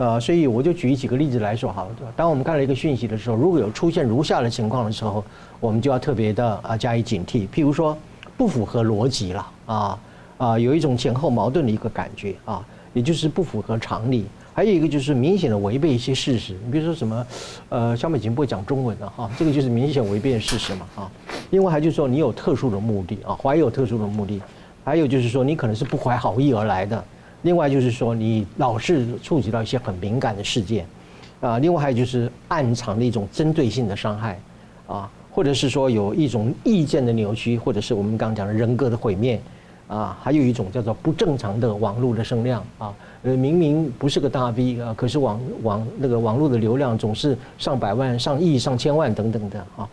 [0.00, 5.22] 呃，所以我就举几个例子来说好了，当我们看到一个讯息的时候，如果有出现如下的情况的时候，
[5.60, 7.46] 我们就要特别的啊加以警惕。
[7.48, 7.94] 譬如说，
[8.34, 9.98] 不符合逻辑了啊
[10.38, 14.24] 啊，有一种前后矛盾的一个感觉啊，也就是不符合常理。
[14.54, 16.56] 还有一个就是明显的违背一些事实。
[16.64, 17.26] 你比如说什么，
[17.68, 21.10] 呃，萧美琴不会讲中文了哈，这个就是明显违背事实嘛啊。
[21.50, 24.40] 另外还就是说你有特殊的目的啊，怀有特殊的目的。
[24.82, 27.04] 还有就是说你可能是不怀好意而来的。
[27.42, 30.86] 另外就是说，你老是触及到一些很敏感的事件，
[31.40, 34.38] 啊，另外还有就是暗藏的一种针对性的伤害，
[34.86, 39.40] 啊，或者是说有一种意见的扭曲，或者是我们刚刚讲的人格的毁灭，
[39.88, 49.88] 啊，还有一种叫做不正常的网络的声量，啊，呃，明明不是个大 V 啊，可是网网那个网络的流量总是上百万、上亿、上千万等等的，啊，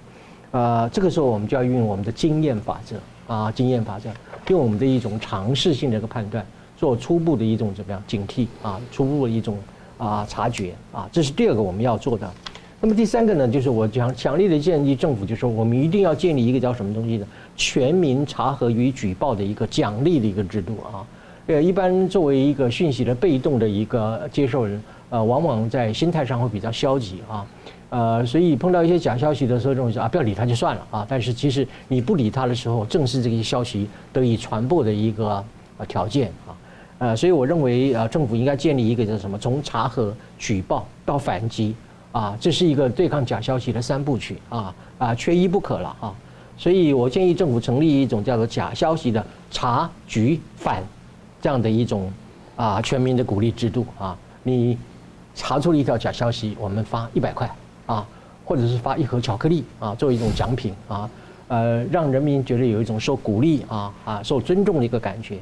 [0.52, 2.98] 啊，这个时候我们就要运用我们的经验法则，
[3.34, 4.10] 啊，经验法则，
[4.50, 6.46] 用我们的一种常识性的一个判断。
[6.78, 9.58] 做初步的一种怎么样警惕啊，初步的一种
[9.98, 12.32] 啊察觉啊，这是第二个我们要做的。
[12.80, 17.26] 那么第三个呢，就是我讲强烈的建议政府，就是说我们一定要建立一个叫什么东西呢
[17.56, 21.04] 全民查核与举报的一个奖励的一个制度啊。
[21.48, 27.48] 呃，一般作为一个讯息的被动的一个接受人，呃，往往在心态上会比较消极啊，
[27.90, 31.06] 呃，所以碰到一些假消息的时候，这种啊不要理他就算了啊。
[31.10, 35.44] 但是其实你不理他的时候，正是这些消息得以传播的一个
[35.78, 36.54] 呃条件啊。
[37.00, 39.38] 呃，所以我认为呃，政府应该建立一个叫什么？
[39.38, 41.76] 从查核、举报到反击，
[42.12, 46.16] 啊，这是一个对抗假消息的三部曲啊啊，缺一不可了啊。
[46.58, 50.84] 所以我建议政府成立一种叫做假消息的查、举、反
[51.40, 52.12] 这样的一种
[52.56, 54.18] 啊全民的鼓励制度啊。
[54.42, 54.76] 你
[55.36, 57.48] 查出了一条假消息，我们发一百块
[57.86, 58.04] 啊，
[58.44, 61.08] 或者是发一盒巧克力啊，作为一种奖品啊，
[61.48, 65.38] 呃，让人民觉得有一种受鼓励啊啊受尊重的一个感觉。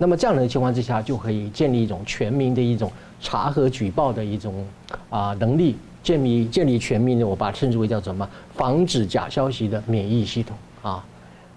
[0.00, 2.90] 那么这样的情况之下，就可以建立一种全民的一种
[3.20, 4.64] 查核举报的一种
[5.10, 8.28] 啊能力，建立建立全民的，我把它称之为叫什么？
[8.54, 11.04] 防止假消息的免疫系统啊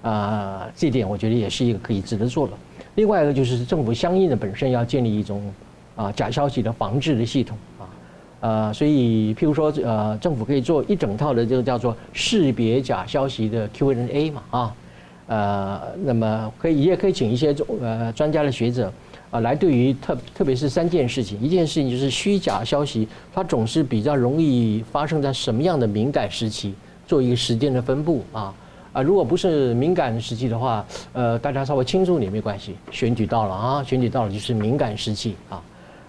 [0.01, 2.53] 啊，这点我觉得也是一个可以值得做的。
[2.95, 5.53] 另外一个就是政府相应的本身要建立一种
[5.95, 7.85] 啊假消息的防治的系统啊
[8.39, 14.75] 呃，所以譬如说呃，政府可以做一整套的这个叫做识别假消息的 Q&A 嘛啊。
[15.31, 18.91] 呃，那么可以也可以请一些呃专家的学者
[19.29, 26.73] 啊，来对于特特别是三件事情，一件事情就是虚假消息，它总是比较容易发生在什么样的敏感时期，
[27.07, 28.53] 做一个时间的分布啊
[28.91, 35.63] 啊，如果不是敏感时期的话，呃，大家稍微清楚点没关系，选举到了啊，选举到了就是敏感时期啊，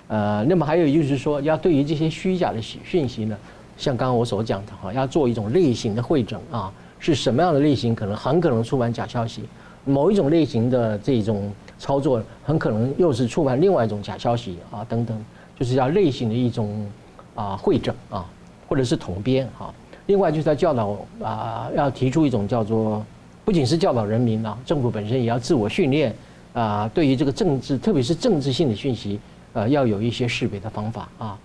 [0.09, 3.39] 呃，那么还有就是说，要对于这些虚假的讯息呢，
[3.77, 6.73] 像刚刚我所讲的哈，要做一种类型的会诊啊。
[7.03, 9.43] 是什么样的类型可能很可能出版假消息，
[9.85, 15.25] 某一种类型的这种操作很可能又是出版另外一种假消息啊等等，
[15.59, 16.87] 就是要类型的一种
[17.35, 18.25] 啊会诊啊，
[18.69, 19.75] 或者是统编啊。
[20.07, 23.05] 另外就是在教导啊，要提出一种叫做
[23.45, 26.15] 不仅是教导人民啊，政府本身也要自我训练
[26.53, 29.19] 啊，对于这个政治，特别是政治性的讯息，
[29.55, 31.39] 呃，要有一些识别的方法啊。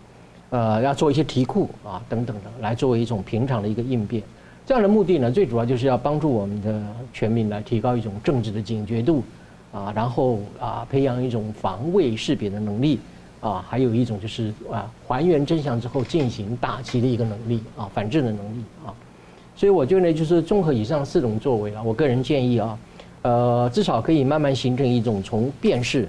[0.50, 4.22] 呃，要做一些题库啊等等的，来作为一种平常的一个应变。
[4.68, 9.24] 这样的目的呢，最主要就是要帮助我们的全民来提高一种政治的警觉度
[9.72, 13.00] 啊，然后啊，培养一种防卫识别的能力
[13.40, 18.92] 啊，还有一种就是啊，还原真相之后进行打击的一个能力啊，反制的能力啊。
[19.56, 22.78] 所以我觉得呢，就是综合以上四种作为啊，我个人建议啊，
[23.22, 26.06] 呃，至少可以慢慢形成一种从辨识、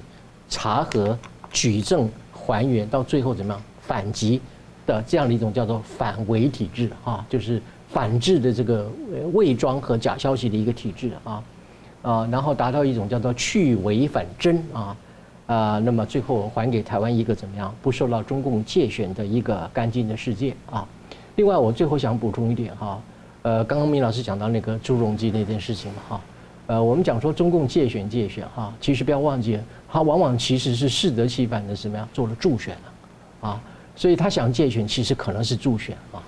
[0.48, 1.16] 查核、
[1.52, 4.40] 举证、还原到最后怎么样反击
[4.84, 7.62] 的这样的一种叫做反伪体制啊，就是。
[7.91, 8.86] 反制的这个
[9.32, 11.43] 伪装和假消息的一个体制啊，
[12.03, 14.97] 啊，然后达到一种叫做去伪反真啊，
[15.47, 20.86] 啊，那么最后还给台湾一个怎么样不受到中共介选的一个干净的世界啊。
[21.36, 23.01] 另外，我最后想补充一点哈，
[23.43, 26.20] 呃，刚刚明老师讲到那个朱镕基那件事情哈，
[26.66, 29.59] 呃，我们讲说中共介选介选哈，其实不要忘记，
[29.91, 33.61] 他往往其实是适得其反的怎么样做了助选了啊，
[33.97, 36.20] 所以他想介选其实可能是助选啊。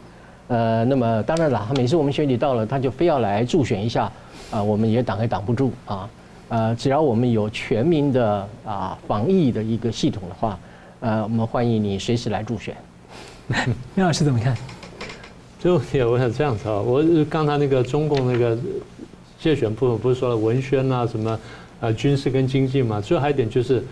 [0.51, 4.11] 呃，那么当然了，每次我们选举到了，他就非要来助选一下，
[4.51, 6.11] 啊，我们也挡也挡不住啊。
[6.49, 10.59] 呃，只要我们有全民的啊防疫的一个系统的话，
[10.99, 12.75] 呃，我们欢迎你随时来助选。
[13.95, 14.57] 廖老师怎么看？
[15.61, 18.59] 就也我想这样子啊，我刚才那个中共那个
[19.39, 21.39] 界选部分不是说了文宣啊什么
[21.79, 23.85] 呃军事跟经济嘛，最后还有一点就是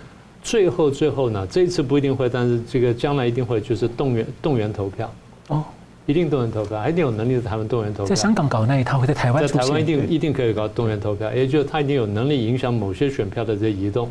[0.43, 5.09] 最后最后呢，这一次不一定会，但是这个将来一定会就是动员动员投票
[5.47, 5.65] 哦。
[6.09, 8.07] 一定动员投票，一定有能力的他们动员投票。
[8.07, 9.47] 在香港搞那一套，会在台湾。
[9.47, 14.09] 在台湾一定一定可以搞动员投票，也就是他一定有能力影响某些选票的这些移动。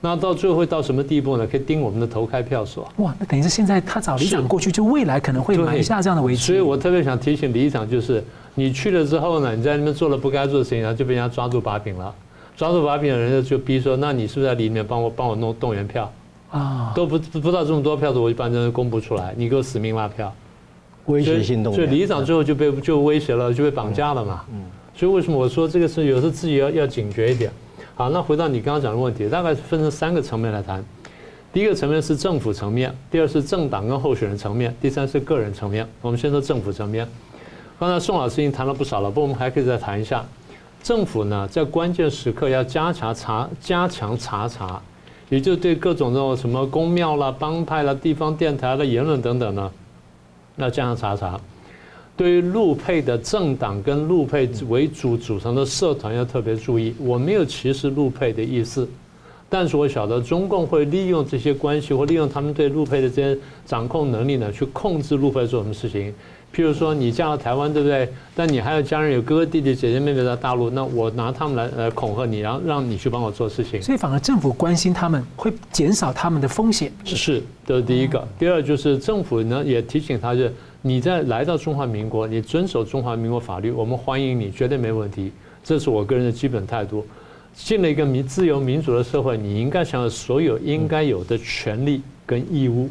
[0.00, 1.46] 那到最后会到什么地步呢？
[1.46, 2.90] 可以盯我们的投开票所。
[2.96, 6.42] 哇，那等于是现在他找里长过去，就未来可能会埋下这样的危机。
[6.42, 8.24] 所以我特别想提醒里长，就是
[8.56, 12.12] 你去了之后呢，你在那边做了不该做的事情，然后就被人家抓住把柄了。
[12.56, 16.12] 抓住把柄的人就逼说：“那你是不是在里面帮我帮我弄动员票
[16.50, 16.92] 啊？
[16.92, 20.34] 都不不知道这么多票的，我一般都公布出来，你给我死命拉票。”
[21.06, 24.44] 威胁性动员，所以里长最后就被就威胁了，就被绑架了嘛。
[24.52, 24.62] 嗯，
[24.94, 27.50] 所以为什么我说这个是有时候自己要要警觉一点。
[27.94, 30.84] 好，那回到你刚刚讲的问题，大概分成三个层面来谈。
[31.52, 35.86] 第一个层面是政府层面，第二是政党跟候选人层面，第三是个人层面。
[36.00, 37.06] 我们先说政府层面。
[37.78, 40.24] 刚才宋老师已经谈了不少了，不过我们还可以再谈一下。
[40.82, 44.80] 政府呢，在关键时刻要加强查，加强查查，
[45.28, 49.70] 也就对各种这种什么公庙啦、帮派啦、地方电台的言论等等呢。
[50.56, 51.40] 那这样查查，
[52.16, 56.94] 对于陆配的政党跟陆配为主组成的社团要特别注意。
[56.98, 58.86] 我没有歧视陆配的意思，
[59.48, 66.12] 但是我晓得中共会利用这些关系或利用他们对陆配的这些掌控能力呢，去控制陆配做什么事情。
[66.54, 68.08] 譬如说，你嫁到台湾，对不对？
[68.34, 73.80] 但你还有家人，有哥哥、弟弟、姐姐、妹妹在大陆，那我拿他们来呃恐吓你，然后让你去帮我做事情。
[73.80, 76.92] 所以，反而政府关心他们，会减少他们的风险。
[77.04, 78.26] 是，这是第一个。
[78.38, 85.30] 第二就是政府呢也提醒他，就是你在来到中华民国，你遵守中华民国法律，我们欢迎你，绝对没问题。
[85.62, 87.06] 这是我个人的基本态度。
[87.52, 92.88] 进了一个民自由民主的社会，你应该享有所有应该有的权利跟义务。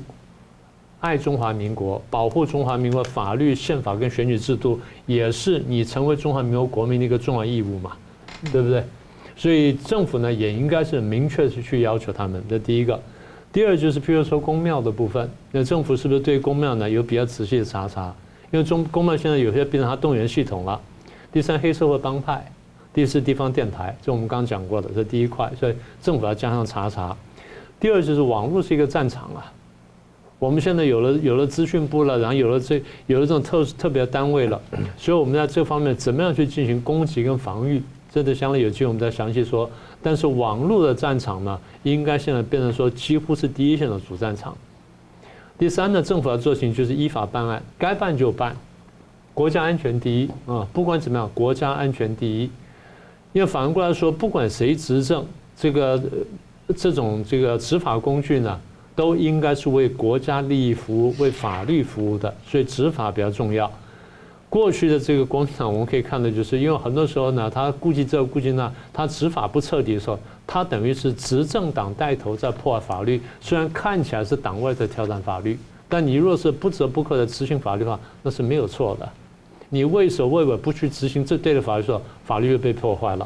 [1.00, 7.91] 爱中华民国，保护中华民国法律、宪法跟选举制度，也是你成为中华民国国民的一个重要义务嘛，
[8.52, 8.84] 对不对？
[9.36, 12.43] 所以政府呢，也应该是明确的去要求他们。
[12.50, 13.02] 这第一个，
[13.54, 18.14] 第二就是，譬如说公庙的部分，那政府是不是对公庙呢有比较仔细的查查？
[18.52, 20.80] 因为中公庙现在有些变成它动员系统了。
[21.32, 22.41] 第三，黑社会帮派；
[22.93, 27.16] 第四，地方电台，这我们刚刚讲过的，这第一块，所以政府要加上查查。
[27.80, 29.54] 第二就是网络是一个战场啊。
[30.40, 34.60] 我们现在有了有了资讯部了，然后有了这有了这种特特别单位了，
[34.98, 39.70] 所以我们在这方面怎么样去进行攻击跟防御，这个将来有机会我们再详细说。
[40.02, 44.56] 但是网络的战场呢，应该现在变成说几乎是第一线的主战场。
[45.58, 48.56] 第三呢，政府要做事情就是依法办案，该办就办，
[49.34, 50.66] 国家安全第一啊！
[50.72, 52.50] 不管怎么样，国家安全第一。
[53.34, 55.26] 因为反过来说，不管谁执政，
[55.58, 56.02] 这个
[56.78, 58.58] 这种这个执法工具呢，
[59.00, 63.72] 都应该是为国家利益服务、为法律服务的，所以执法比较重要。
[64.50, 73.22] 过去的这个国民党，我们可以看到就是，因为很多时候呢，他顾及这顾及那，他执法不彻底的时候，他等于是执政党带头在破坏法律。
[73.39, 79.08] 虽然看起来是党外在挑战法律，但你若是不折不扣的执行法律的话，那是没有错的。
[79.70, 83.26] 你畏首畏尾不去执行这对的法律的时候，法律就被破坏了。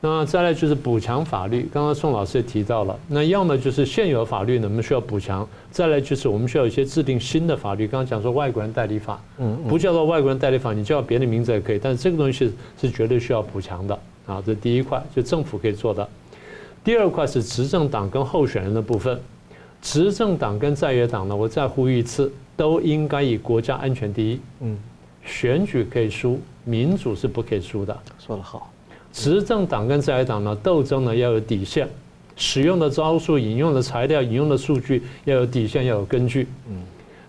[0.00, 7.86] 那再来就是补强法律，刚刚宋老师也提到了，那要么就是现有法律呢，我们需要补强；再来就是我们需要一些制定新的法律。
[7.88, 14.42] 刚刚讲说外国人代理法，嗯，不叫做外国人代理法，你叫别的名字也可以，但是这个东西是绝对需要补强的啊。
[14.44, 16.06] 这第一块就政府可以做的。
[16.84, 19.18] 第二块是执政党跟候选人的部分，
[19.82, 24.40] 执政党跟在野党呢，我再呼吁一次，都应该以国家安全第一。
[24.60, 24.78] 嗯，
[25.24, 27.96] 选举可以输，民主是不可以输的。
[28.20, 28.70] 说得好，
[29.16, 31.88] 执政党跟在野党呢，斗争呢要有底线，
[32.36, 36.46] 使用的招数、引用的材料、引用的数据要有底线，要有根据。
[36.68, 36.76] 嗯，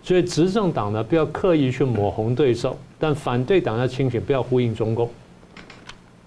[0.02, 5.08] 所以执政党呢，不要刻意去抹红对手，但反对党要清醒，不要呼应中共。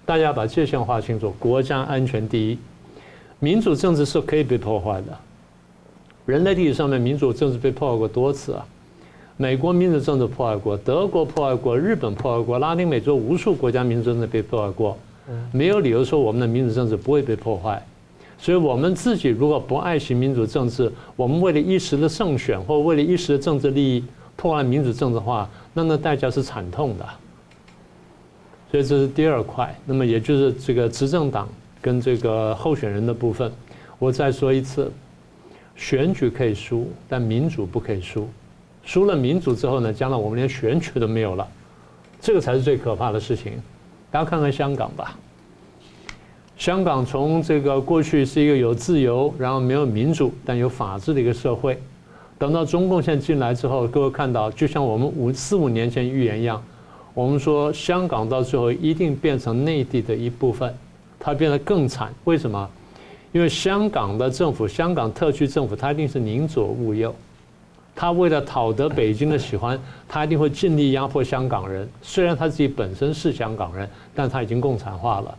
[0.04, 2.58] 大家把界限划清楚，国家安全第一，
[3.38, 5.16] 民主政治是可以被破坏的。
[6.26, 8.66] 人类历史上面，民主政治被破坏过多次啊！
[9.36, 14.98] 美国民主政治破坏过，德国破坏过，日本破坏过，拉丁美洲无数国家民主政治被破坏过，
[15.52, 17.84] 没有理由说我们的民主政治不会被破坏。
[18.38, 24.04] 所以，我们自己如果不爱惜民主政治，我们为了一时的胜选或为了一时的政治利益
[24.34, 27.06] 破坏民主政治的话，那那代价是惨痛的。
[28.70, 29.72] 所以这是第二块。
[29.86, 31.48] 那么也就是这个执政党
[31.80, 33.52] 跟这个候选人的部分，
[33.98, 34.90] 我再说一次。
[35.74, 38.28] 选举可以输，但民主不可以输。
[38.84, 41.48] 输了民主之后呢，将来我们连选举都没有了，
[42.20, 43.54] 这个才是最可怕的事情。
[44.12, 45.16] 大家看看香港吧，
[46.58, 51.80] 香港从这个过去是一个有自由，然后没有民主，但有法治的一个社会。
[52.38, 56.62] 等到中共现在进来之后，各位看到，就像我们五四五年前预言一样，
[57.14, 60.74] 我们说香港到最后一定变成内地的一部分，
[61.18, 62.12] 它变得更惨。
[62.24, 62.68] 为什么？
[63.32, 67.14] 因为香港的政府，香港特区政府，它一定是宁左勿右，
[68.02, 69.78] 他为了讨得北京的喜欢，
[70.08, 71.88] 他一定会尽力压迫香港人。
[72.02, 75.32] 虽然他自己本身是香港人，但他已经共产化了。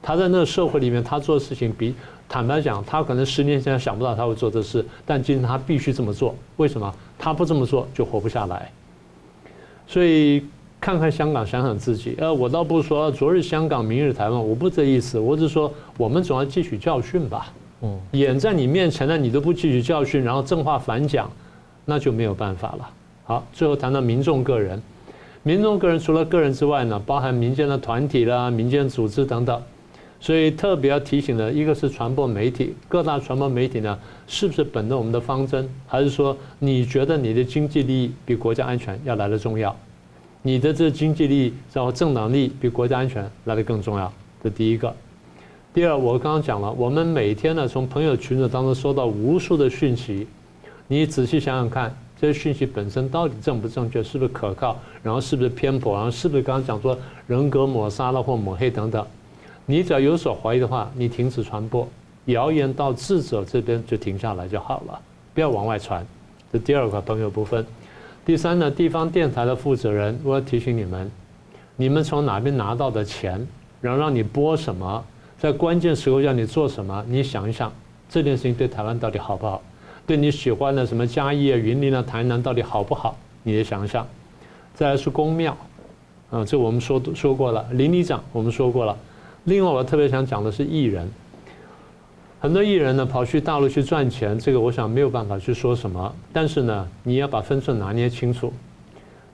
[0.00, 1.94] 他在那个社会里面，他做的事情比
[2.26, 6.34] 坦白讲，他可能十年前想不到他会做这事，但今天他必须这么做。
[6.56, 6.90] 为什么？
[7.18, 8.72] 他不这么做就活不下来。
[9.86, 10.42] 所以。
[10.80, 12.14] 看看香港，想想自己。
[12.18, 15.18] 呃，我倒不是说昨日香港，明日台湾，我不这意思。
[15.18, 17.52] 我只是说，我们总要汲取教训吧。
[17.82, 21.28] 嗯，演在你面前的，你都不汲取教训，然后正话反讲，
[21.90, 22.90] 那就没有办法了。
[23.24, 24.80] 好，最后谈到民众个人，
[25.42, 29.62] 民众个人除了个人之外呢，包含民间的团体啦、民间组织等等。
[30.20, 39.74] 所以特别要提醒的，一个是传播媒体，各大传播媒体呢，是不是本着我们的方针，还是说你觉得你的经济利益比国家安全要来得重要？
[40.42, 44.12] 你的这经济利益，然后政党利益比国家安全来得更重要，
[44.42, 44.94] 这第一个。
[45.72, 50.26] 第二，我刚刚讲了，我们每天呢从朋友群组当中收到无数的讯息，
[50.90, 59.06] 你仔细想想看，这些讯息本身到底正不正确，是不是可靠，然后是不是偏颇，然后是不是刚刚讲说人格抹杀了或抹黑等等，
[59.66, 61.86] 你只要有所怀疑的话，你停止传播，
[62.24, 64.98] 谣言到智者这边就停下来就好了，
[65.34, 66.04] 不要往外传。
[66.50, 67.64] 这第二块朋友部分。
[68.24, 71.10] 第三呢，地方电台的负责人，我要提醒你们，
[71.76, 73.46] 你们从哪边拿到的钱，
[73.82, 75.04] 然后让你播什么，
[75.38, 77.70] 在关键时候让你做什么，你想一想，
[78.08, 79.62] 这件事情对台湾到底好不好？
[80.08, 83.14] 对你喜欢的什么嘉义啊、云林啊、台南到底好不好？
[83.42, 84.08] 你也想一想。
[84.74, 85.54] 再来是公庙，
[86.30, 88.96] 啊，这我们说说过了，邻里长我们说过了。
[89.44, 91.06] 另外，我特别想讲的是艺人。
[92.40, 96.10] 很多艺人呢跑去大陆去赚钱，这个我想没有办法去说什么。
[96.32, 98.50] 但是呢，你要把分寸拿捏清楚。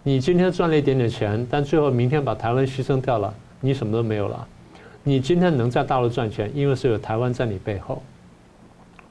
[0.02, 4.44] 你今天赚了一点点钱，但最后明天把台湾牺牲掉了，你什么都没有了。
[5.04, 8.02] 你今天能在大陆赚钱，因为是有台湾在你背后。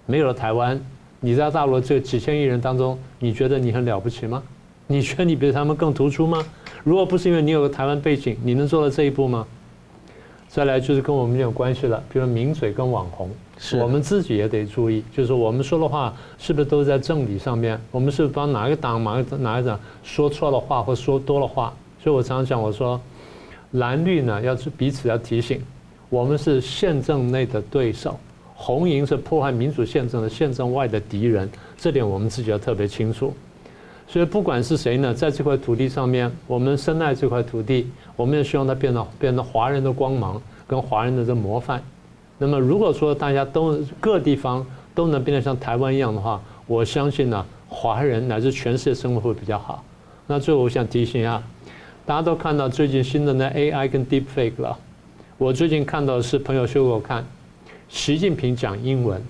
[0.05, 0.77] 没有了台湾，
[1.25, 4.43] 你在大陆这几千亿人当中，你觉得你很了不起吗？
[4.87, 6.45] 你觉得你比他们更突出吗？
[6.83, 9.47] 如果不是因为你有个台湾背景，你能做到这一步吗？
[10.49, 17.79] 再来就是跟我们有关系了，比如名嘴跟网红，是我们自己也得注意，就是我们说的话是不是都在正理上面？
[17.89, 21.73] 我们是帮哪个党、哪个哪一党说错了话或说多了话？
[22.03, 22.99] 所以我常常讲，我说
[23.71, 25.61] 蓝绿呢要是彼此要提醒，
[26.09, 28.19] 我们是宪政内的对手，
[28.53, 33.33] 红营是破坏民主宪政的宪政外的敌人，这点我们自己要特别清楚。
[34.07, 41.81] 所以不管是谁呢，在这块土地上面，我们深爱这块土地，我们也希望它变得变得华人的光芒跟华人的这模范。
[42.37, 49.83] 那么如果说大家都各地方都能变得像台湾一样的话，我相信呢，华人乃至全世界生活会比较好。
[50.27, 51.41] 那最后我想提醒一下，
[52.05, 54.77] 大家都看到最近新的那 AI 跟 Deepfake 了。
[55.37, 57.25] 我最近看到是朋友秀给我看，
[57.93, 59.21] 习近平讲英文。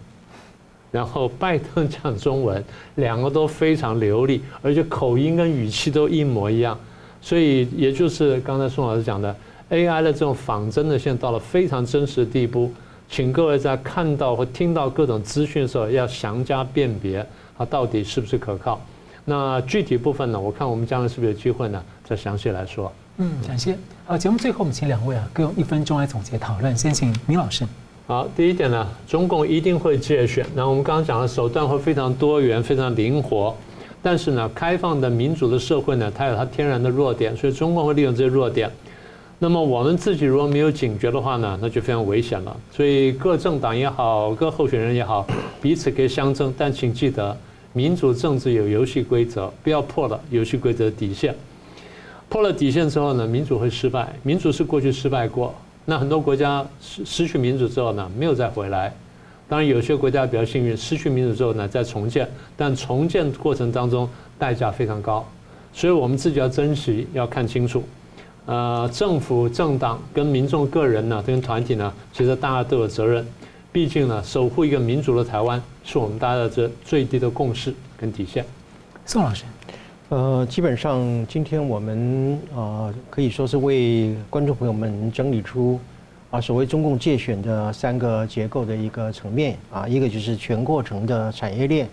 [0.89, 2.63] 然后拜登讲中文，
[2.95, 6.77] 两个都非常流利，而且口音跟语气都一模一样。
[7.19, 9.35] 所以也就是刚才宋老师讲的
[9.71, 12.71] ，AI 的这种仿真的，现在到了非常真实的地步。
[13.09, 17.25] 请各位在看到或听到各种资讯的时候，要详加辨别，
[17.57, 18.79] 它到底是不是可靠。
[19.25, 20.39] 那具体部分呢？
[20.39, 21.83] 我看我们将来是不是有机会呢？
[22.03, 22.93] 再详细来说。
[23.17, 23.75] 嗯，感谢。
[24.05, 26.77] 好，节目最后我们请两位啊，各用一分钟来总结讨论。
[26.77, 27.65] 先请明老师。
[28.05, 30.45] 好，第一点呢，中共一定会借选。
[30.53, 33.55] 那我们刚刚讲的手段会非常多元、非常灵活，
[34.01, 38.69] 但是呢，开放的民主的社会呢，它有它天然的弱点，所以中共会利用这些弱点。
[39.39, 42.57] 那么我们自己如果没有警觉的话呢，那就非常危险了。
[42.71, 45.25] 所以各政党也好，各候选人也好，
[45.61, 47.35] 彼此可以相争，但请记得，
[47.71, 51.33] 民主政治有游戏规则，不要破了游戏规则的底线。
[52.27, 54.13] 破了底线之后呢，民主会失败。
[54.23, 55.55] 民主是过去失败过。
[55.85, 58.93] 那很多国家失失去民主之后呢，没有再回来。
[59.49, 62.27] 当然，有些国家比较幸运，失去民主之后呢，再重建。
[62.55, 64.07] 但重建过程当中
[64.39, 65.27] 代价非常高，
[65.73, 67.83] 所以我们自己要珍惜，要看清楚。
[68.45, 73.25] 呃，政府、政党跟民众个人呢，跟团体呢，其实大家都有责任。
[73.71, 78.45] 毕竟呢，守护一个民主的台湾，是我们大家的这最低的共识跟底线。
[79.05, 79.43] 宋老师。
[80.13, 85.79] 呃，基本上今天我们呃可以说是为观众朋友们整理出
[86.29, 91.89] 啊所谓中共介选的三个结构的一个层面啊，一个就是全过程的产业链，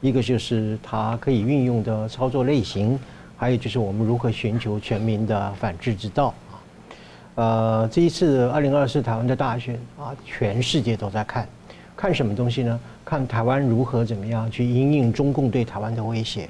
[0.00, 2.96] 一个就是它可以运用的操作类型，
[3.36, 6.54] 还有就是我们如何寻求全民的反制之道啊。
[7.34, 11.48] 呃，这一次二零二四台湾的大选啊，全世界都在看，
[11.96, 12.78] 看什么东西呢？
[13.04, 16.48] 看台湾如何怎么样去因应中共对台湾的威胁。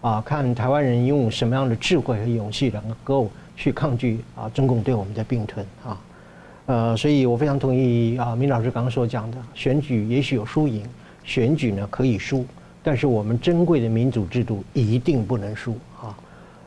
[0.00, 6.00] 啊，看台湾人用什么样的智慧和勇气能够去抗拒啊中共对我们的并吞啊，
[6.64, 10.82] 呃，所以我非常同意啊，明老师刚刚所讲的，选举也许有输赢，
[11.22, 12.46] 选举呢可以输，
[12.82, 16.16] 但是我们珍贵的民主制度一定不能输啊，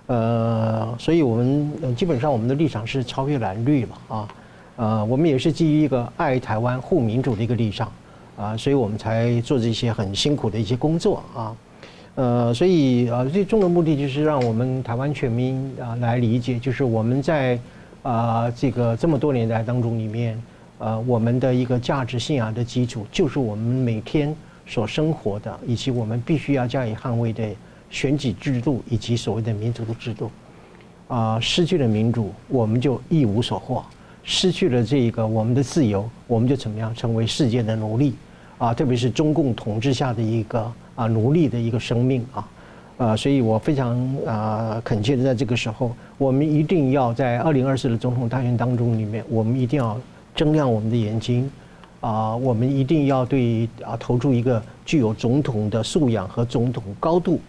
[0.05, 4.27] 呃，所以我们基本上我们的立场是超越蓝绿了啊，
[4.75, 7.91] 呃，我们也是基于一个爱台湾、护民主的一个立场
[8.37, 11.55] 啊，所以我们才做这些很辛苦的一些工作啊。
[12.15, 17.57] 呃，所以呃，最终的目的就是让我们台湾全民啊来理解，就是我们在
[18.03, 20.39] 啊这个这么多年来当中里面，
[20.77, 24.35] 呃，我们的一个价值信仰的基础，就是我们每天
[24.67, 27.43] 所生活的，以及我们必须要加以捍卫的
[27.89, 30.29] 选举制度以及所谓的民主的制度。
[31.07, 33.83] 啊，失去了民主，我们就一无所获；
[34.23, 38.13] 失去了这个我们的自由，我们就怎么样成为世界的奴隶？
[38.59, 40.71] 啊，特别是中共统治下的一个。
[40.95, 42.49] 啊，奴隶的一个生命啊，
[42.97, 49.99] 啊，所以我非常啊恳切的在这个时候，我们一定要在二零二四的总统大选当中里面，我们一定要
[50.35, 51.49] 睁亮我们的眼睛，
[52.01, 57.39] 啊，我们一定要对啊投出一个具有总统的素养和总统高度。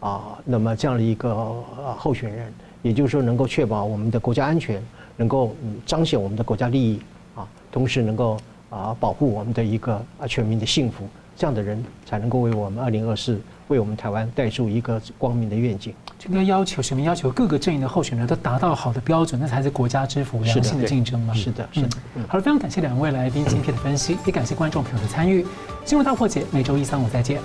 [0.00, 1.54] 啊，那么这样的一个
[1.98, 4.82] 候选人，也就是说能够确保我们的国家安全，
[5.18, 6.98] 能够彰显我们的国家利益
[7.34, 8.38] 啊，同时能够
[8.70, 11.06] 啊保护我们的一个啊全民的幸福。
[11.40, 15.94] 这样的人才能够为我们二零二四，为我们台湾带出一个光明的愿景。
[16.18, 21.32] 这个要求，选民要求各个阵营的候选人都达到好的标准，那才是国家之福，良性的竞争嘛。
[21.32, 21.88] 是的，是的。
[22.16, 25.46] 嗯，好了，非常感谢两位来宾精辟的分析，也感谢观众朋友的参与。
[25.86, 27.40] 新闻大破解，每周一、三、五再见。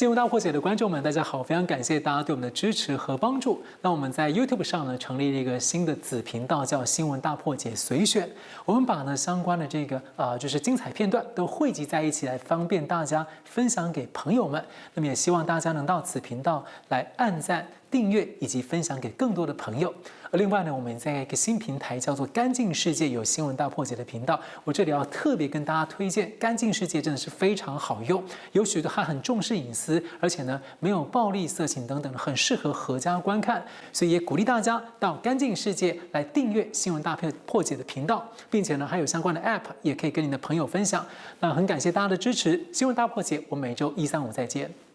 [0.00, 1.42] 新闻大破解的观众们，大家好！
[1.42, 3.60] 非常感谢大家对我们的支持和帮助。
[3.82, 8.26] 那我们在 YouTube 上呢，成立了一个新的子频道，叫“新闻大破解随选”。
[8.64, 14.64] 我们把呢相关的这个啊、呃，就是精彩片段都汇集在一起，来方便大家分享给朋友们。
[14.94, 17.66] 那么也希望大家能到此频道来按赞。
[17.90, 19.92] 订阅以及分享给更多的朋友。
[20.32, 24.38] 另外呢，我们在一个新平台叫做“干净世界”有新闻大破解的频道。
[24.62, 28.22] 我这里要特别跟大家推荐“干净世界”，真的是非常好用，
[28.52, 33.64] 有许多还很重视隐私，而且呢没有暴力、色情等等，很适合合家观看。
[33.92, 41.04] 所以也鼓励大家到“干净世界”来订阅新闻大破解的频道，并且呢还有相关的 App 也可以跟你的朋友分享。
[41.40, 44.70] 那很感谢大家的支持，新闻大破解，我每周一、三、五再见。